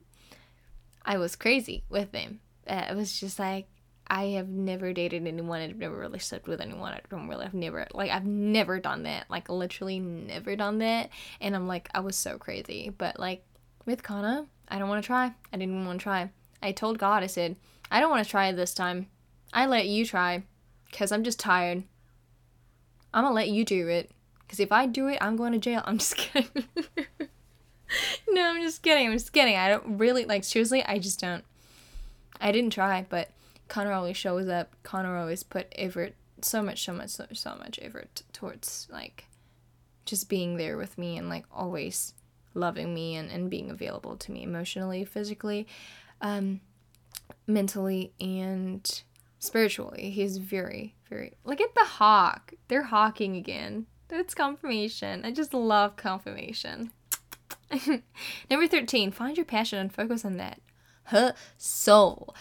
[1.05, 2.39] I was crazy with them.
[2.67, 3.67] Uh, it was just like
[4.07, 5.61] I have never dated anyone.
[5.61, 6.93] I've never really slept with anyone.
[6.93, 7.45] I don't really.
[7.45, 9.29] I've never like I've never done that.
[9.29, 11.09] Like literally never done that.
[11.39, 12.91] And I'm like I was so crazy.
[12.97, 13.43] But like
[13.85, 15.33] with Connor, I don't want to try.
[15.53, 16.31] I didn't want to try.
[16.61, 17.23] I told God.
[17.23, 17.55] I said
[17.91, 19.07] I don't want to try this time.
[19.53, 20.43] I let you try
[20.89, 21.83] because I'm just tired.
[23.13, 25.83] I'm gonna let you do it because if I do it, I'm going to jail.
[25.85, 26.65] I'm just kidding.
[28.29, 29.07] no, I'm just kidding.
[29.07, 29.55] I'm just kidding.
[29.55, 30.83] I don't really like seriously.
[30.85, 31.43] I just don't.
[32.41, 33.29] I didn't try, but
[33.67, 34.75] Connor always shows up.
[34.83, 39.25] Connor always put effort, so much, so much, so, so much effort towards like
[40.05, 42.13] just being there with me and like always
[42.53, 45.67] loving me and, and being available to me emotionally, physically,
[46.21, 46.61] um,
[47.45, 49.03] mentally, and
[49.37, 50.09] spiritually.
[50.09, 51.33] He's very, very.
[51.43, 52.53] Look at the hawk.
[52.67, 53.85] They're hawking again.
[54.07, 55.23] That's confirmation.
[55.23, 56.91] I just love confirmation.
[58.49, 60.59] Number 13, find your passion and focus on that.
[61.05, 61.31] Huh?
[61.57, 62.35] soul.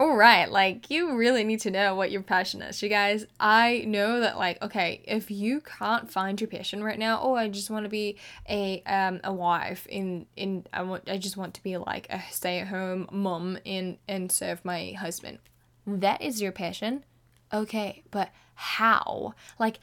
[0.00, 2.82] All right, like you really need to know what your passion is.
[2.82, 7.20] You guys, I know that like okay, if you can't find your passion right now,
[7.22, 8.16] oh, I just want to be
[8.48, 12.20] a um a wife in in I want I just want to be like a
[12.32, 15.38] stay-at-home mom and and serve my husband.
[15.86, 17.04] That is your passion.
[17.52, 19.34] Okay, but how?
[19.60, 19.78] Like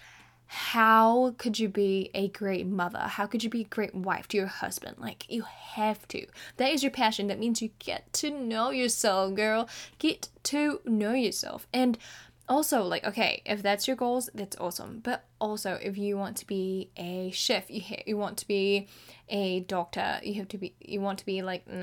[0.53, 2.99] how could you be a great mother?
[2.99, 4.97] How could you be a great wife to your husband?
[4.99, 6.25] Like, you have to.
[6.57, 7.27] That is your passion.
[7.27, 9.69] That means you get to know yourself, girl.
[9.97, 11.67] Get to know yourself.
[11.71, 11.97] And
[12.49, 14.99] also, like, okay, if that's your goals, that's awesome.
[15.01, 18.89] But also, if you want to be a chef, you, ha- you want to be
[19.29, 21.81] a doctor, you have to be, you want to be like an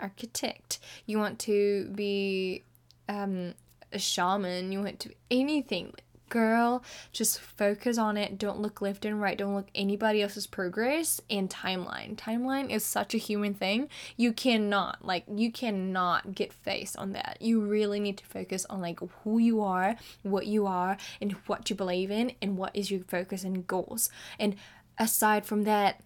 [0.00, 2.64] architect, you want to be
[3.08, 3.54] um,
[3.92, 5.94] a shaman, you want to anything
[6.32, 8.38] girl, just focus on it.
[8.38, 9.36] Don't look left and right.
[9.36, 12.16] Don't look anybody else's progress and timeline.
[12.16, 13.90] Timeline is such a human thing.
[14.16, 17.36] You cannot, like, you cannot get face on that.
[17.40, 21.68] You really need to focus on, like, who you are, what you are, and what
[21.68, 24.08] you believe in, and what is your focus and goals.
[24.38, 24.56] And
[24.98, 26.00] aside from that,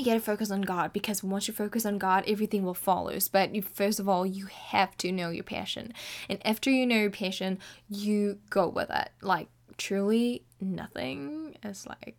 [0.00, 3.16] you gotta focus on God because once you focus on God, everything will follow.
[3.30, 5.92] But you, first of all, you have to know your passion,
[6.28, 9.10] and after you know your passion, you go with it.
[9.20, 12.16] Like truly, nothing is like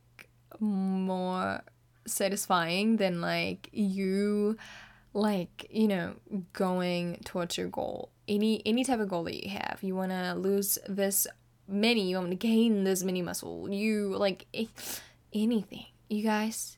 [0.60, 1.62] more
[2.06, 4.58] satisfying than like you
[5.14, 6.16] like you know
[6.54, 8.12] going towards your goal.
[8.28, 9.80] Any any type of goal that you have.
[9.82, 11.28] You want to lose this
[11.68, 13.70] many you want to gain this many muscle.
[13.70, 14.66] You like eh,
[15.34, 15.86] anything.
[16.10, 16.78] You guys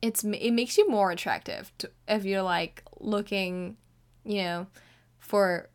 [0.00, 3.76] it's it makes you more attractive to, if you're like looking,
[4.24, 4.66] you know,
[5.18, 5.68] for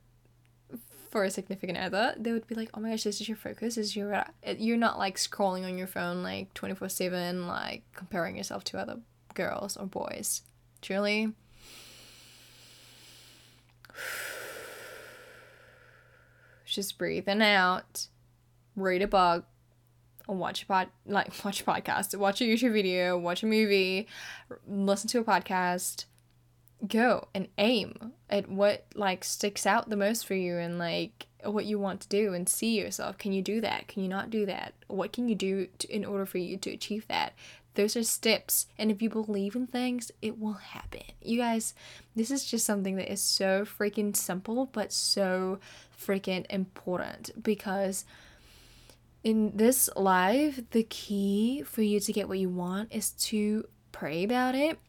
[1.10, 2.16] for a significant other.
[2.18, 3.76] They would be like, "Oh my gosh, this is your focus.
[3.76, 4.26] This is your uh,
[4.58, 9.00] you're not like scrolling on your phone like 24/7 like comparing yourself to other
[9.34, 10.42] girls or boys."
[10.82, 11.34] Truly.
[16.66, 18.08] Just breathe in out.
[18.76, 19.46] Read a book
[20.28, 24.08] watch a pod like watch a podcast, watch a YouTube video, watch a movie,
[24.68, 26.06] listen to a podcast,
[26.88, 31.66] go and aim at what like sticks out the most for you and like what
[31.66, 33.18] you want to do and see yourself.
[33.18, 33.88] Can you do that?
[33.88, 34.74] Can you not do that?
[34.88, 37.34] What can you do to, in order for you to achieve that?
[37.76, 41.02] Those are steps, and if you believe in things, it will happen.
[41.24, 41.74] You guys,
[42.16, 45.58] this is just something that is so freaking simple, but so
[46.00, 48.06] freaking important because
[49.24, 54.24] in this life, the key for you to get what you want is to pray
[54.24, 54.80] about it,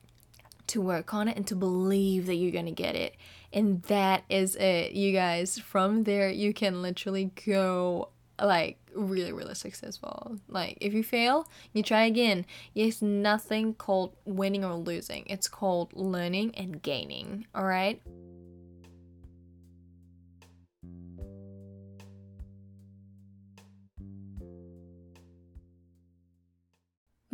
[0.68, 3.14] to work on it, and to believe that you're going to get it.
[3.52, 5.58] And that is it, you guys.
[5.58, 8.08] From there, you can literally go
[8.40, 10.38] like really, really successful.
[10.48, 12.46] Like, if you fail, you try again.
[12.74, 17.46] It's nothing called winning or losing, it's called learning and gaining.
[17.54, 18.00] All right.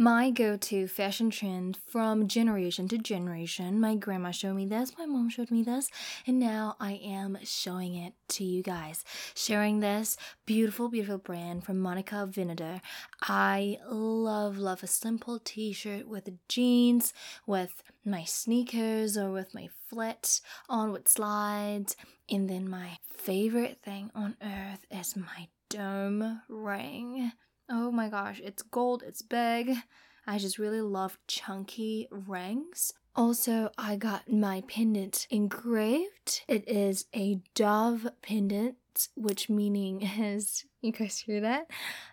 [0.00, 3.78] My go to fashion trend from generation to generation.
[3.78, 5.90] My grandma showed me this, my mom showed me this,
[6.26, 9.04] and now I am showing it to you guys.
[9.34, 12.80] Sharing this beautiful, beautiful brand from Monica Vinader.
[13.20, 17.12] I love, love a simple t shirt with jeans,
[17.46, 20.40] with my sneakers, or with my flat
[20.70, 21.94] on with slides.
[22.30, 27.32] And then my favorite thing on earth is my dome ring.
[27.72, 29.76] Oh my gosh, it's gold, it's big.
[30.26, 32.92] I just really love chunky rings.
[33.14, 36.42] Also, I got my pendant engraved.
[36.48, 38.76] It is a dove pendant,
[39.14, 41.70] which meaning is you guys hear that?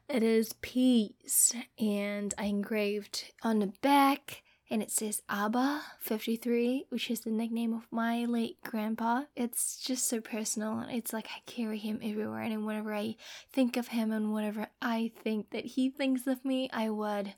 [0.07, 7.09] It is peace, and I engraved on the back and it says Abba 53, which
[7.09, 9.23] is the nickname of my late grandpa.
[9.35, 10.85] It's just so personal.
[10.89, 13.15] It's like I carry him everywhere, and whenever I
[13.51, 17.33] think of him and whenever I think that he thinks of me, I would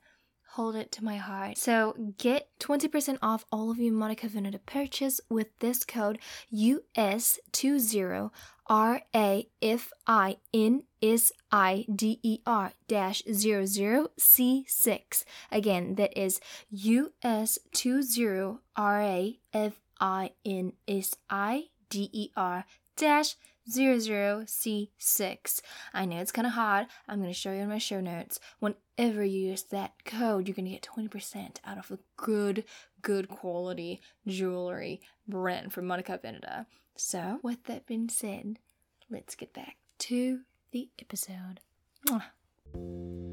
[0.54, 1.58] hold it to my heart.
[1.58, 6.18] So get 20% off all of your Monica Vinader purchase with this code
[6.52, 8.32] US20
[8.70, 15.24] R A F I N S I D E R dash 00C6.
[15.52, 16.40] Again, that is
[16.74, 22.66] US20 R A F I N S I D E R
[22.96, 23.36] dash
[23.70, 25.62] 00C6.
[25.94, 26.88] I know it's kind of hard.
[27.08, 28.40] I'm going to show you in my show notes.
[28.60, 28.80] Whenever
[29.24, 32.66] you use that code, you're to get 20% out of a good,
[33.02, 36.66] good quality jewelry brand from Monica Vinader.
[36.98, 38.60] So, with that being said,
[39.10, 40.42] let's get back to
[40.74, 41.62] the episode.
[42.10, 43.29] Mwah.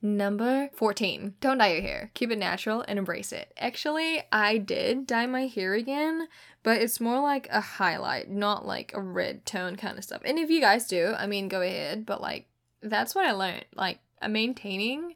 [0.00, 1.34] Number 14.
[1.40, 2.10] Don't dye your hair.
[2.14, 3.52] Keep it natural and embrace it.
[3.58, 6.28] Actually, I did dye my hair again,
[6.62, 10.22] but it's more like a highlight, not like a red tone kind of stuff.
[10.24, 12.46] And if you guys do, I mean, go ahead, but like,
[12.82, 13.64] that's what I learned.
[13.74, 15.14] Like, maintaining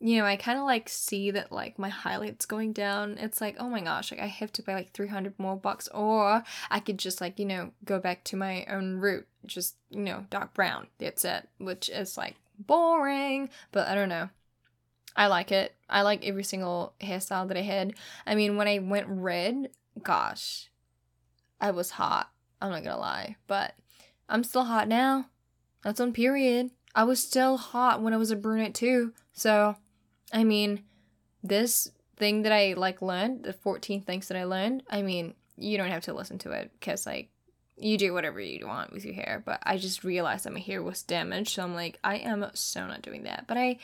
[0.00, 3.18] you know, I kind of like see that like my highlights going down.
[3.18, 6.42] It's like, oh my gosh, like I have to pay like 300 more bucks or
[6.70, 10.24] I could just like, you know, go back to my own route, just, you know,
[10.30, 10.86] dark brown.
[10.98, 12.36] That's it, which is like
[12.66, 14.28] boring, but I don't know.
[15.16, 15.74] I like it.
[15.88, 17.94] I like every single hairstyle that I had.
[18.26, 19.70] I mean, when I went red,
[20.02, 20.70] gosh,
[21.60, 22.30] I was hot.
[22.60, 23.74] I'm not gonna lie, but
[24.28, 25.26] I'm still hot now.
[25.82, 26.70] That's on period.
[26.94, 29.12] I was still hot when I was a brunette too.
[29.32, 29.76] So
[30.32, 30.84] I mean,
[31.42, 35.76] this thing that I like learned, the 14 things that I learned, I mean, you
[35.76, 37.29] don't have to listen to it because like
[37.80, 40.82] you do whatever you want with your hair, but I just realized that my hair
[40.82, 43.44] was damaged, so I'm like, I am so not doing that.
[43.46, 43.78] But I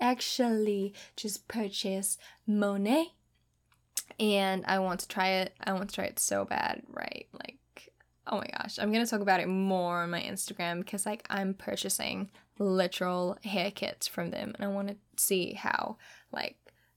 [0.00, 3.08] actually just purchased Monat
[4.20, 5.54] and I want to try it.
[5.64, 7.26] I want to try it so bad, right?
[7.32, 7.58] Like
[8.30, 11.54] oh my gosh, I'm gonna talk about it more on my Instagram because like I'm
[11.54, 15.96] purchasing literal hair kits from them and I want to see how
[16.32, 16.56] like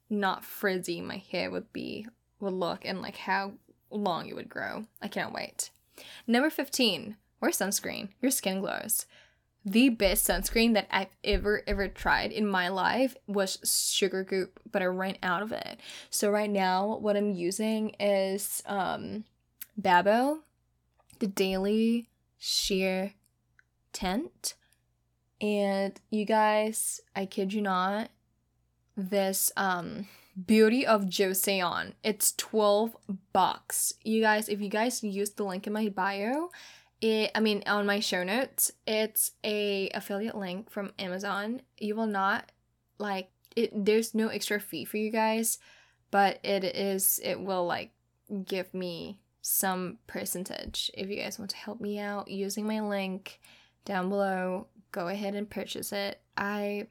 [0.10, 2.08] not frizzy my hair would be
[2.40, 3.54] would look and like how
[3.90, 4.86] long it would grow.
[5.02, 5.70] I can't wait.
[6.28, 8.10] Number 15, wear sunscreen.
[8.22, 9.06] Your skin glows.
[9.64, 14.86] The best sunscreen that I've ever ever tried in my life was Supergoop, but I
[14.86, 15.80] ran out of it.
[16.10, 19.26] So right now what I'm using is um
[19.78, 20.40] Babo
[21.20, 23.14] the Daily Sheer
[23.94, 24.56] Tint.
[25.40, 28.10] And you guys, I kid you not,
[28.98, 30.08] this um
[30.46, 31.94] Beauty of Joseon.
[32.04, 32.96] It's 12
[33.34, 33.94] bucks.
[34.04, 36.50] You guys, if you guys use the link in my bio,
[37.02, 41.62] it I mean on my show notes, it's a affiliate link from Amazon.
[41.78, 42.52] You will not
[42.98, 45.60] like it there's no extra fee for you guys,
[46.12, 47.92] but it is it will like
[48.46, 50.92] give me some percentage.
[50.94, 53.40] If you guys want to help me out using my link
[53.84, 56.22] down below, go ahead and purchase it.
[56.38, 56.88] I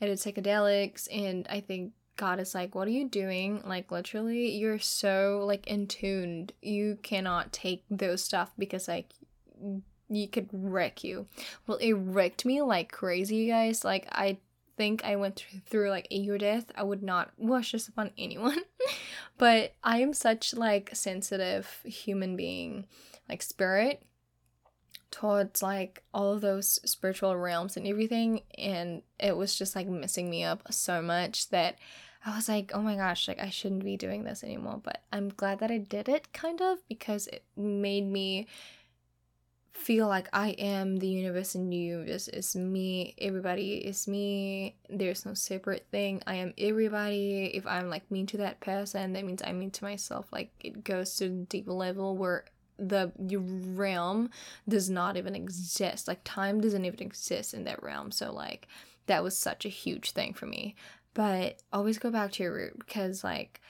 [0.00, 3.62] I did psychedelics, and I think God is like, what are you doing?
[3.64, 6.52] Like, literally, you're so like in tuned.
[6.62, 9.12] You cannot take those stuff because like
[10.08, 11.26] you could wreck you.
[11.66, 13.84] Well, it wrecked me like crazy, guys.
[13.84, 14.38] Like, I
[14.76, 16.66] think I went through, through like a year death.
[16.76, 18.62] I would not wish this upon anyone,
[19.38, 22.86] but I am such like sensitive human being,
[23.28, 24.02] like spirit
[25.14, 30.28] towards like all of those spiritual realms and everything and it was just like messing
[30.28, 31.78] me up so much that
[32.26, 34.80] I was like, oh my gosh, like I shouldn't be doing this anymore.
[34.82, 38.46] But I'm glad that I did it, kind of, because it made me
[39.72, 42.04] feel like I am the universe and you.
[42.04, 43.14] This is me.
[43.18, 44.76] Everybody is me.
[44.88, 46.22] There's no separate thing.
[46.26, 47.50] I am everybody.
[47.54, 50.26] If I'm like mean to that person, that means I'm mean to myself.
[50.32, 52.44] Like it goes to a deep level where
[52.78, 54.30] the realm
[54.68, 56.08] does not even exist.
[56.08, 58.12] Like time doesn't even exist in that realm.
[58.12, 58.68] So like
[59.06, 60.74] that was such a huge thing for me
[61.14, 63.60] but always go back to your root because like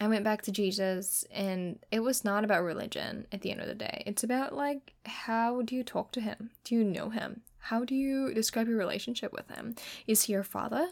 [0.00, 3.66] I went back to Jesus, and it was not about religion at the end of
[3.66, 4.02] the day.
[4.06, 6.50] It's about like, how do you talk to him?
[6.64, 7.42] Do you know him?
[7.58, 9.74] How do you describe your relationship with him?
[10.06, 10.88] Is he your father?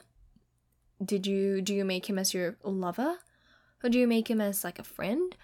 [1.02, 3.16] Did you do you make him as your lover?
[3.82, 5.34] Or do you make him as like a friend?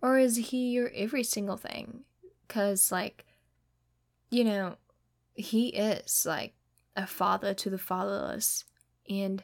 [0.00, 2.04] Or is he your every single thing?
[2.48, 3.26] Cuz like
[4.30, 4.76] you know,
[5.34, 6.54] he is like
[6.96, 8.64] a father to the fatherless
[9.08, 9.42] and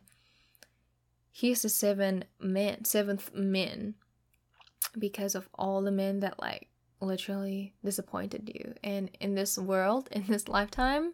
[1.37, 3.93] he's the seven men seventh men
[4.97, 6.69] because of all the men that like
[7.01, 8.73] literally disappointed you.
[8.85, 11.13] And in this world in this lifetime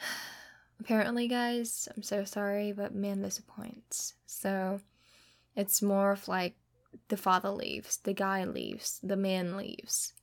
[0.80, 4.14] apparently guys i'm so sorry but man disappoints.
[4.24, 4.80] So
[5.54, 6.56] it's more of like
[7.08, 10.14] the father leaves the guy leaves the man leaves.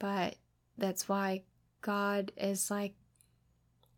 [0.00, 0.34] But
[0.76, 1.44] that's why
[1.82, 2.94] god is like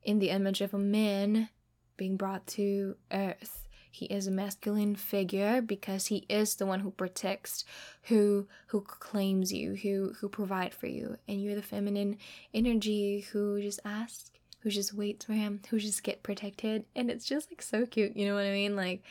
[0.02, 1.48] in the image of a man
[1.96, 3.64] being brought to earth
[3.98, 7.64] he is a masculine figure because he is the one who protects
[8.04, 12.16] who who claims you who who provide for you and you're the feminine
[12.52, 14.30] energy who just asks
[14.60, 16.84] who just waits for him, who just get protected.
[16.96, 18.76] And it's just like so cute, you know what I mean?
[18.76, 19.02] Like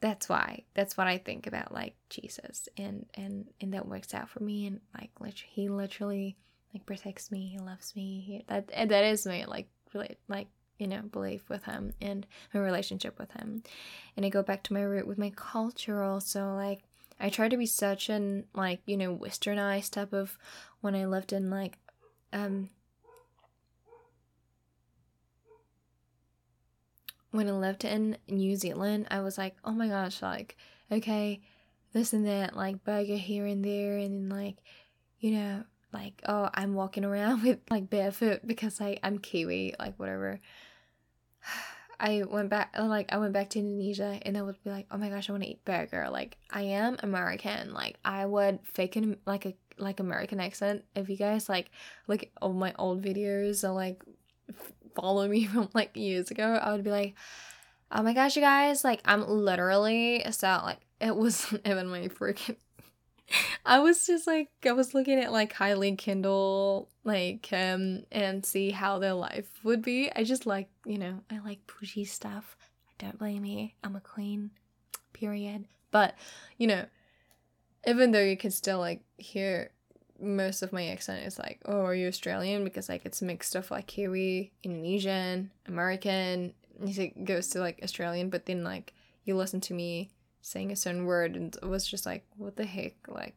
[0.00, 0.64] that's why.
[0.74, 4.66] That's what I think about like Jesus and and and that works out for me
[4.66, 6.36] and like literally, he literally
[6.72, 8.24] like protects me, he loves me.
[8.26, 10.48] He, that that is my like really like
[10.80, 13.62] you know belief with him and my relationship with him
[14.16, 16.80] and i go back to my root with my culture also like
[17.18, 20.38] i try to be such an like you know westernized type of
[20.80, 21.78] when i lived in like
[22.32, 22.68] um
[27.30, 30.56] when I lived in New Zealand, I was like, oh my gosh, like,
[30.90, 31.40] okay,
[31.92, 34.56] this and that, like burger here and there, and then like,
[35.20, 39.98] you know, like, oh, I'm walking around with like barefoot because like I'm Kiwi, like
[39.98, 40.40] whatever.
[42.00, 44.86] I went back, uh, like, I went back to Indonesia and I would be like,
[44.90, 46.08] oh my gosh, I want to eat burger.
[46.10, 47.74] Like, I am American.
[47.74, 50.84] Like, I would fake an, like a, like American accent.
[50.96, 51.70] If you guys like,
[52.06, 54.02] like all my old videos or like
[54.94, 57.14] follow me from like years ago, I would be like,
[57.92, 62.56] oh my gosh, you guys, like I'm literally so like it wasn't even my freaking
[63.66, 68.70] I was just like I was looking at like Kylie Kendall like um and see
[68.70, 70.10] how their life would be.
[70.14, 72.56] I just like, you know, I like pushy stuff.
[72.98, 73.74] Don't blame me.
[73.82, 74.50] I'm a queen.
[75.12, 75.66] Period.
[75.90, 76.14] But,
[76.58, 76.84] you know,
[77.86, 79.70] even though you can still like hear
[80.20, 82.62] most of my accent is like, oh, are you Australian?
[82.62, 86.52] Because like it's mixed of like Kiwi, Indonesian, American.
[86.82, 88.92] It goes to like Australian, but then like
[89.24, 90.10] you listen to me
[90.42, 92.94] saying a certain word and was just like, what the heck?
[93.08, 93.34] Like,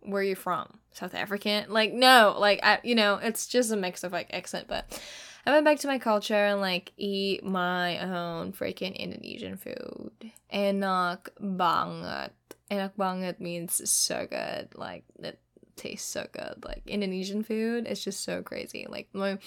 [0.00, 0.78] where are you from?
[0.92, 1.70] South African?
[1.70, 4.66] Like, no, like I, you know, it's just a mix of like accent.
[4.68, 5.00] But
[5.44, 10.32] I went back to my culture and like eat my own freaking Indonesian food.
[10.52, 12.32] Enak banget.
[12.70, 14.68] Enak banget means so good.
[14.74, 15.38] Like it
[15.76, 16.64] tastes so good.
[16.64, 18.86] Like Indonesian food is just so crazy.
[18.88, 19.38] Like my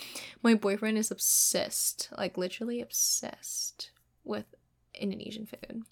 [0.42, 3.92] my boyfriend is obsessed, like literally obsessed
[4.24, 4.46] with
[4.94, 5.84] Indonesian food.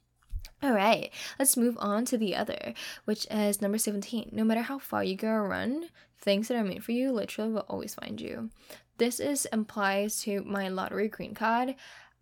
[0.63, 2.73] All right, let's move on to the other,
[3.05, 4.29] which is number 17.
[4.31, 5.89] No matter how far you go or run,
[6.19, 8.49] things that are meant for you literally will always find you.
[8.97, 11.75] This is implies to my lottery green card.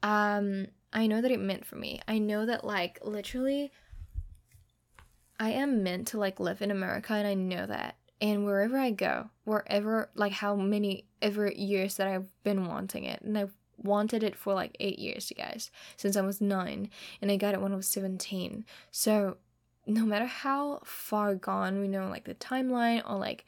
[0.04, 2.02] Um, I know that it meant for me.
[2.08, 3.72] I know that like literally
[5.40, 8.92] I am meant to like live in America and I know that and wherever I
[8.92, 14.24] go, wherever like how many ever years that I've been wanting it, and I've wanted
[14.24, 16.90] it for like eight years, you guys, since I was nine,
[17.22, 18.66] and I got it when I was 17.
[18.92, 19.38] So
[19.88, 23.46] no matter how far gone we know like the timeline or like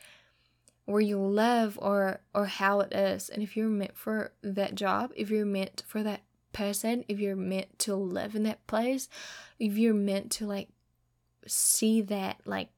[0.85, 5.11] where you live or or how it is and if you're meant for that job
[5.15, 6.21] if you're meant for that
[6.53, 9.09] person if you're meant to live in that place
[9.57, 10.69] if you're meant to like
[11.47, 12.69] see that like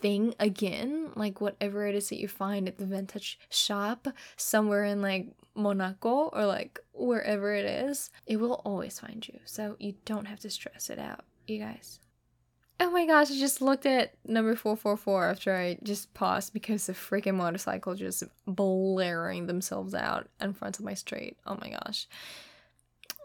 [0.00, 5.02] thing again, like whatever it is that you find at the vintage shop somewhere in
[5.02, 9.40] like Monaco or like wherever it is, it will always find you.
[9.44, 12.00] So you don't have to stress it out, you guys.
[12.80, 16.92] Oh my gosh, I just looked at number 444 after I just paused because the
[16.92, 21.36] freaking motorcycle just blaring themselves out in front of my street.
[21.44, 22.06] Oh my gosh.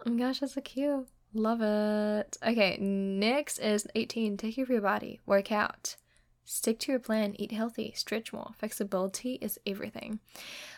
[0.06, 1.08] Oh my gosh, that's so cute.
[1.36, 2.38] Love it.
[2.46, 4.38] Okay, next is 18.
[4.38, 5.20] Take care of your body.
[5.26, 5.98] Work out.
[6.46, 8.52] Stick to your plan, eat healthy, stretch more.
[8.58, 10.20] Flexibility is everything.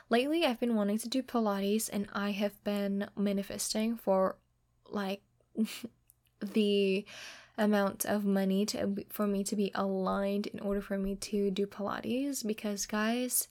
[0.09, 4.37] Lately, I've been wanting to do Pilates and I have been manifesting for
[4.89, 5.21] like
[6.41, 7.05] the
[7.57, 11.65] amount of money to for me to be aligned in order for me to do
[11.65, 13.47] Pilates because guys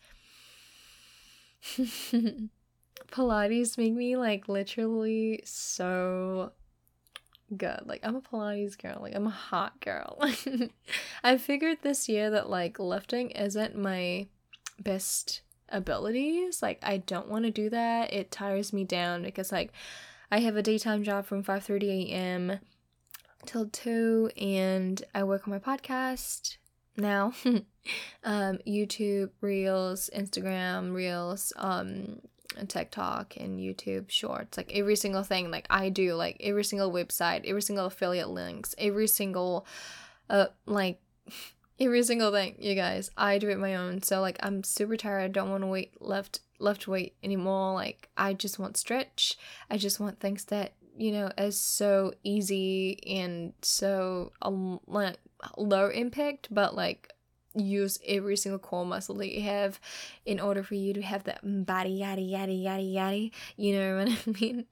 [3.10, 6.52] Pilates make me like literally so
[7.56, 7.80] good.
[7.86, 8.98] Like I'm a Pilates girl.
[9.00, 10.18] Like I'm a hot girl.
[11.24, 14.26] I figured this year that like lifting isn't my
[14.80, 16.62] best abilities.
[16.62, 18.12] Like I don't want to do that.
[18.12, 19.72] It tires me down because like
[20.30, 22.58] I have a daytime job from 5:30 a.m.
[23.46, 26.56] till 2 and I work on my podcast
[26.96, 27.32] now.
[28.24, 32.20] um YouTube Reels, Instagram Reels, um
[32.68, 37.46] TikTok and YouTube Shorts, like every single thing, like I do, like every single website,
[37.46, 39.66] every single affiliate links, every single,
[40.30, 41.00] uh, like
[41.80, 43.10] every single thing, you guys.
[43.16, 44.02] I do it my own.
[44.02, 45.22] So like I'm super tired.
[45.22, 47.74] I don't want to wait left left weight anymore.
[47.74, 49.36] Like I just want stretch.
[49.70, 55.18] I just want things that you know is so easy and so um, like
[55.56, 57.13] low impact, but like
[57.54, 59.80] use every single core muscle that you have
[60.24, 64.08] in order for you to have that body yada yada yada yada you know what
[64.08, 64.66] i mean?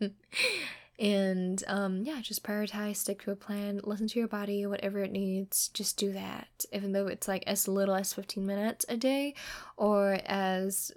[0.99, 5.11] And um yeah just prioritize stick to a plan listen to your body whatever it
[5.11, 6.65] needs just do that.
[6.73, 9.35] Even though it's like as little as 15 minutes a day
[9.77, 10.93] or as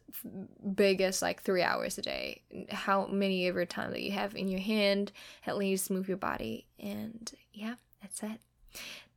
[0.76, 4.48] big as like three hours a day how many ever time that you have in
[4.48, 5.12] your hand
[5.48, 6.68] at least move your body.
[6.78, 8.42] And yeah that's it.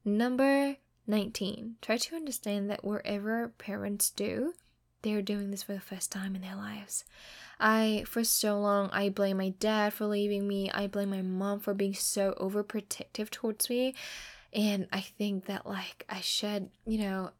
[0.05, 0.77] Number
[1.09, 1.77] 19.
[1.81, 4.55] Try to understand that wherever parents do,
[5.03, 7.05] they're doing this for the first time in their lives.
[7.59, 10.71] I, for so long, I blame my dad for leaving me.
[10.71, 13.95] I blame my mom for being so overprotective towards me.
[14.53, 17.31] And I think that, like, I should, you know,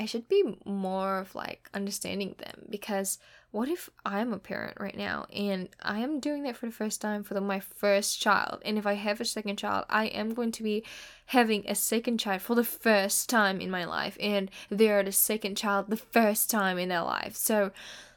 [0.00, 3.18] I should be more of like understanding them because
[3.52, 7.00] what if I'm a parent right now and I am doing that for the first
[7.00, 8.62] time for the, my first child?
[8.64, 10.84] And if I have a second child I am going to be
[11.26, 15.56] having a second child for the first time in my life and they're the second
[15.56, 17.36] child the first time in their life.
[17.36, 17.72] So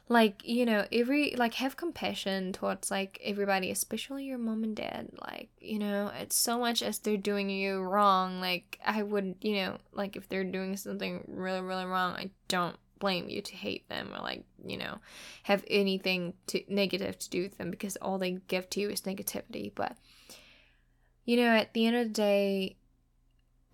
[0.06, 5.08] like you know every like have compassion towards like everybody especially your mom and dad.
[5.20, 8.40] Like you know it's so much as they're doing you wrong.
[8.40, 12.76] Like i would you know like if they're doing something really really wrong i don't
[12.98, 14.98] blame you to hate them or like you know
[15.44, 19.02] have anything to negative to do with them because all they give to you is
[19.02, 19.72] negativity.
[19.74, 19.96] But
[21.24, 22.76] you know at the end of the day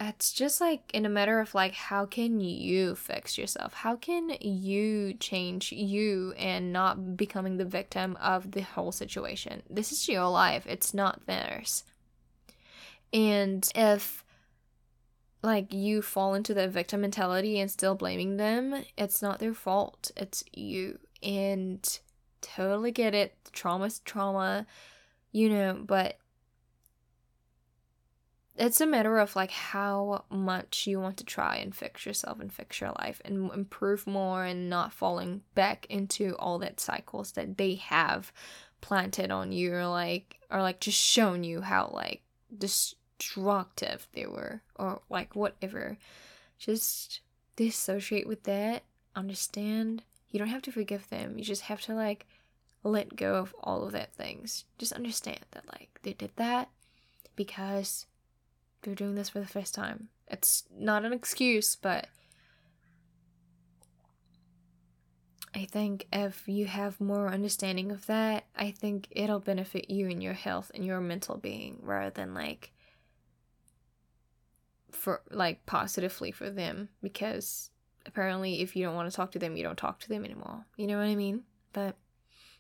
[0.01, 3.75] it's just like in a matter of like how can you fix yourself?
[3.75, 9.63] How can you change you and not becoming the victim of the whole situation?
[9.69, 10.65] This is your life.
[10.67, 11.85] It's not theirs.
[13.13, 14.25] And if
[15.43, 20.11] like you fall into the victim mentality and still blaming them it's not their fault
[20.17, 20.99] it's you.
[21.23, 21.99] And
[22.41, 24.67] totally get it trauma's trauma
[25.33, 26.17] you know but
[28.57, 32.53] it's a matter of like how much you want to try and fix yourself and
[32.53, 37.57] fix your life and improve more and not falling back into all that cycles that
[37.57, 38.33] they have
[38.83, 42.23] planted on you or like or like just shown you how like
[43.21, 45.99] destructive they were or like whatever.
[46.59, 47.21] Just
[47.57, 48.83] dissociate with that
[49.15, 50.03] understand.
[50.31, 51.39] You don't have to forgive them.
[51.39, 52.27] You just have to like
[52.83, 54.65] let go of all of that things.
[54.79, 56.69] Just understand that like they did that
[57.37, 58.07] because
[58.83, 60.09] they're doing this for the first time.
[60.27, 62.09] It's not an excuse, but
[65.53, 70.23] I think if you have more understanding of that, I think it'll benefit you and
[70.23, 72.71] your health and your mental being rather than like
[74.93, 77.71] for like positively for them because
[78.07, 80.67] apparently if you don't want to talk to them, you don't talk to them anymore.
[80.77, 81.43] You know what I mean?
[81.73, 81.97] But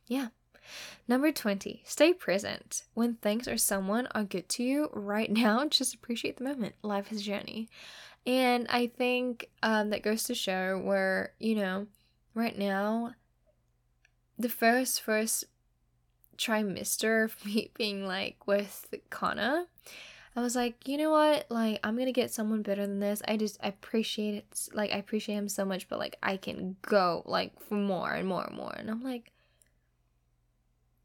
[0.06, 0.28] yeah.
[1.08, 2.84] Number 20, stay present.
[2.94, 6.74] When things or someone are good to you right now, just appreciate the moment.
[6.82, 7.68] Life is a journey.
[8.26, 11.86] And I think um, that goes to show where, you know,
[12.34, 13.14] right now,
[14.38, 15.44] the first, first
[16.36, 19.66] trimester of me being like with Connor,
[20.36, 21.46] I was like, you know what?
[21.50, 23.20] Like, I'm gonna get someone better than this.
[23.26, 24.68] I just I appreciate it.
[24.72, 28.28] Like, I appreciate him so much, but like, I can go like for more and
[28.28, 28.72] more and more.
[28.76, 29.32] And I'm like,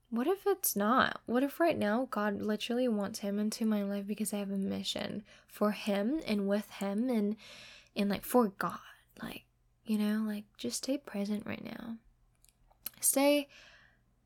[0.10, 1.22] what if it's not?
[1.26, 4.58] What if right now God literally wants him into my life because I have a
[4.58, 7.36] mission for him and with him and
[7.96, 8.80] and like for God.
[9.22, 9.44] Like,
[9.86, 11.96] you know, like just stay present right now.
[13.02, 13.48] Stay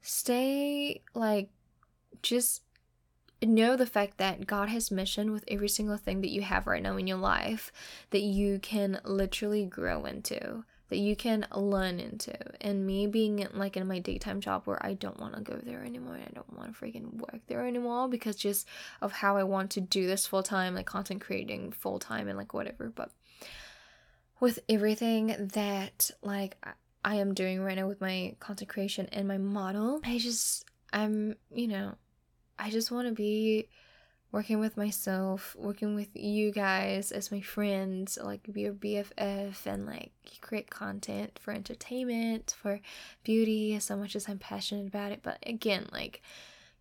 [0.01, 1.49] stay like
[2.21, 2.61] just
[3.41, 6.83] know the fact that God has mission with every single thing that you have right
[6.83, 7.71] now in your life
[8.11, 12.35] that you can literally grow into that you can learn into.
[12.61, 15.83] And me being like in my daytime job where I don't want to go there
[15.83, 18.67] anymore, I don't want to freaking work there anymore because just
[19.01, 22.37] of how I want to do this full time, like content creating full time and
[22.37, 22.91] like whatever.
[22.93, 23.11] But
[24.39, 26.57] with everything that like
[27.05, 31.35] I am doing right now with my content creation and my model, I just, I'm,
[31.53, 31.95] you know,
[32.59, 33.69] I just want to be
[34.31, 39.85] working with myself, working with you guys as my friends, like be your BFF and
[39.85, 42.79] like create content for entertainment, for
[43.23, 45.21] beauty, so much as I'm passionate about it.
[45.23, 46.21] But again, like,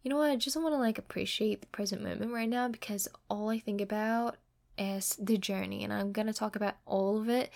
[0.02, 0.30] you know what?
[0.30, 3.80] I just want to like appreciate the present moment right now because all I think
[3.80, 4.36] about
[4.76, 7.50] is the journey, and I'm gonna talk about all of it.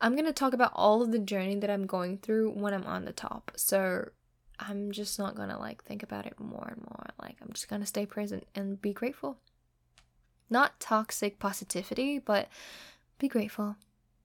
[0.00, 3.04] I'm gonna talk about all of the journey that I'm going through when I'm on
[3.04, 3.52] the top.
[3.56, 4.10] So
[4.60, 7.06] I'm just not gonna like think about it more and more.
[7.20, 9.38] Like I'm just gonna stay present and be grateful.
[10.50, 12.48] Not toxic positivity, but
[13.18, 13.76] be grateful.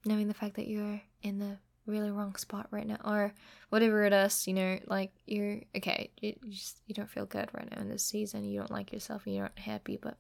[0.06, 3.34] Knowing the fact that you're in the really wrong spot right now or
[3.70, 7.50] whatever it is, you know, like you're okay, you, you just you don't feel good
[7.54, 10.18] right now in this season, you don't like yourself and you're not happy, but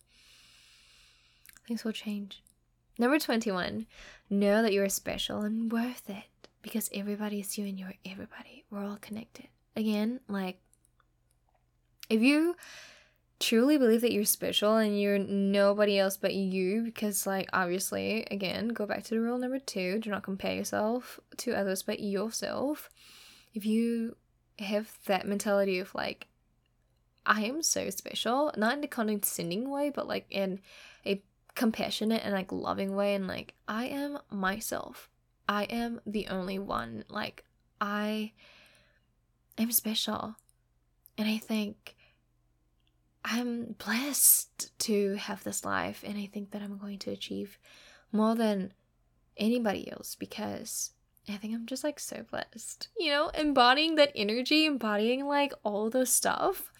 [1.67, 2.43] things will change.
[2.99, 3.87] Number 21,
[4.29, 8.65] know that you are special and worth it because everybody is you and you're everybody.
[8.69, 10.59] We're all connected again, like
[12.09, 12.55] if you
[13.39, 18.69] truly believe that you're special and you're nobody else but you, because, like, obviously, again,
[18.69, 22.89] go back to the rule number two do not compare yourself to others but yourself.
[23.53, 24.15] If you
[24.59, 26.27] have that mentality of, like,
[27.25, 30.59] I am so special, not in a condescending way, but like in
[31.05, 31.21] a
[31.55, 35.09] compassionate and like loving way, and like, I am myself.
[35.47, 37.05] I am the only one.
[37.09, 37.43] Like,
[37.79, 38.33] I
[39.57, 40.35] I'm special.
[41.17, 41.95] And I think
[43.23, 46.03] I'm blessed to have this life.
[46.05, 47.57] And I think that I'm going to achieve
[48.11, 48.73] more than
[49.37, 50.91] anybody else because
[51.29, 52.89] I think I'm just like so blessed.
[52.97, 56.71] You know, embodying that energy, embodying like all the stuff.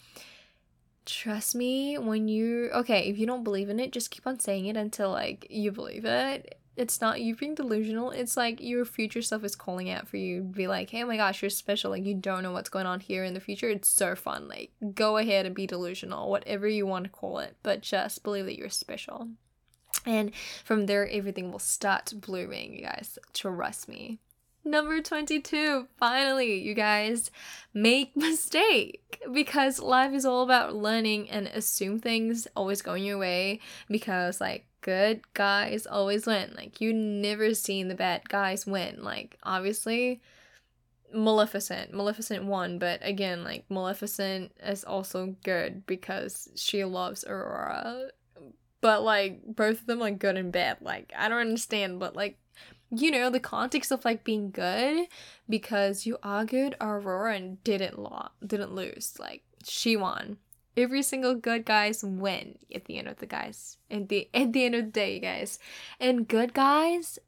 [1.06, 4.66] Trust me when you okay, if you don't believe in it, just keep on saying
[4.68, 8.12] it until like you believe it it's not you being delusional.
[8.12, 10.42] It's like your future self is calling out for you.
[10.42, 11.92] Be like, hey, oh my gosh, you're special.
[11.92, 13.70] Like you don't know what's going on here in the future.
[13.70, 14.48] It's so fun.
[14.48, 18.46] Like go ahead and be delusional, whatever you want to call it, but just believe
[18.46, 19.30] that you're special.
[20.06, 20.32] And
[20.64, 23.18] from there, everything will start blooming, you guys.
[23.34, 24.20] Trust me.
[24.66, 27.32] Number 22, finally, you guys,
[27.74, 33.60] make mistake because life is all about learning and assume things always going your way
[33.90, 36.54] because like good guys always win.
[36.56, 39.04] Like you never seen the bad guys win.
[39.04, 40.22] Like obviously
[41.12, 41.94] Maleficent.
[41.94, 48.10] Maleficent won, but again, like Maleficent is also good because she loves Aurora.
[48.82, 50.78] But like both of them like good and bad.
[50.82, 52.38] Like I don't understand, but like
[52.96, 55.08] you know, the context of like being good
[55.50, 59.16] because you argued Aurora and didn't law didn't lose.
[59.20, 60.38] Like she won
[60.76, 64.66] every single good guys win at the end of the guys at the at the
[64.66, 65.60] end of the day guys.
[66.00, 67.20] And good guys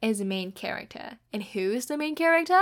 [0.00, 1.18] is the main character.
[1.32, 2.60] And who is the main character?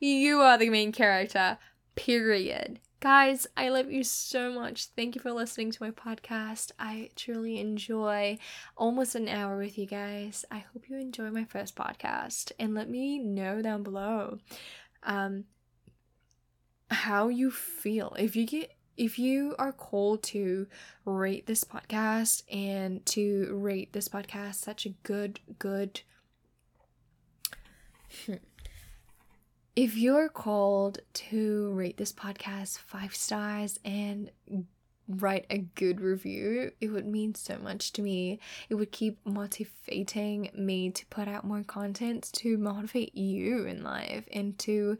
[0.00, 1.58] You are the main character
[1.94, 2.80] period.
[3.00, 4.86] Guys i love you so much.
[4.96, 6.72] Thank you for listening to my podcast.
[6.78, 8.38] I truly enjoy
[8.76, 10.44] almost an hour with you guys.
[10.50, 12.52] I hope you enjoy my first podcast.
[12.58, 14.38] And let me know down below
[15.02, 15.44] um
[16.90, 18.14] how you feel.
[18.18, 20.66] If you get if you are called to
[21.06, 26.02] rate this podcast and to rate this podcast such a good, good.
[29.74, 34.30] if you're called to rate this podcast five stars and
[35.08, 38.38] write a good review, it would mean so much to me.
[38.68, 44.24] It would keep motivating me to put out more content to motivate you in life
[44.30, 44.98] and to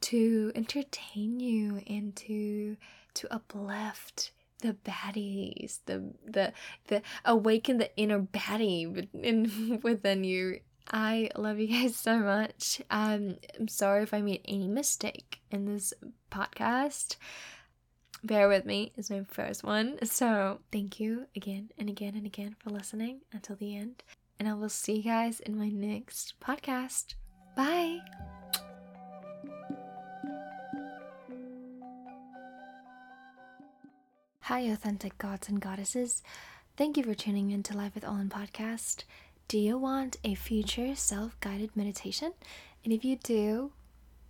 [0.00, 2.76] to entertain you and to
[3.14, 6.52] to uplift the baddies, the the
[6.88, 10.60] the awaken the inner baddie within within you.
[10.92, 12.82] I love you guys so much.
[12.90, 15.94] Um, I'm sorry if I made any mistake in this
[16.32, 17.16] podcast.
[18.24, 20.04] Bear with me, it's my first one.
[20.04, 24.02] So, thank you again and again and again for listening until the end.
[24.38, 27.14] And I will see you guys in my next podcast.
[27.56, 28.00] Bye.
[34.50, 36.24] Hi, authentic gods and goddesses.
[36.76, 39.04] Thank you for tuning in to Life with Olin podcast.
[39.46, 42.32] Do you want a future self guided meditation?
[42.82, 43.70] And if you do,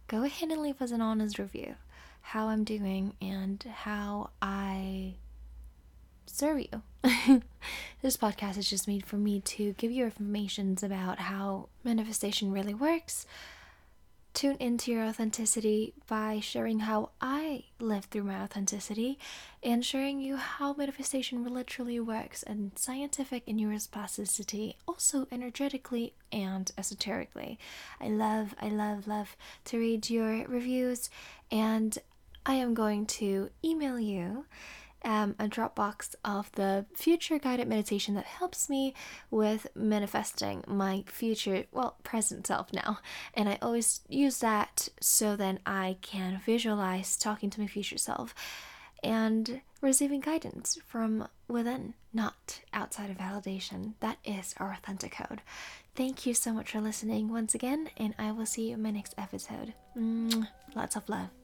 [0.08, 1.76] go ahead and leave us an honest review
[2.20, 5.14] how I'm doing and how I
[6.26, 6.82] serve you.
[8.02, 12.74] this podcast is just made for me to give you informations about how manifestation really
[12.74, 13.24] works
[14.32, 19.18] tune into your authenticity by sharing how I live through my authenticity
[19.62, 27.58] and sharing you how manifestation literally works and scientific in neuroplasticity, also energetically and esoterically.
[28.00, 31.10] I love, I love, love to read your reviews
[31.50, 31.98] and
[32.46, 34.46] I am going to email you
[35.04, 38.94] um, a Dropbox of the future guided meditation that helps me
[39.30, 42.98] with manifesting my future, well, present self now.
[43.34, 48.34] And I always use that so then I can visualize talking to my future self
[49.02, 53.94] and receiving guidance from within, not outside of validation.
[54.00, 55.40] That is our authentic code.
[55.94, 58.90] Thank you so much for listening once again, and I will see you in my
[58.90, 59.74] next episode.
[60.74, 61.39] Lots of love.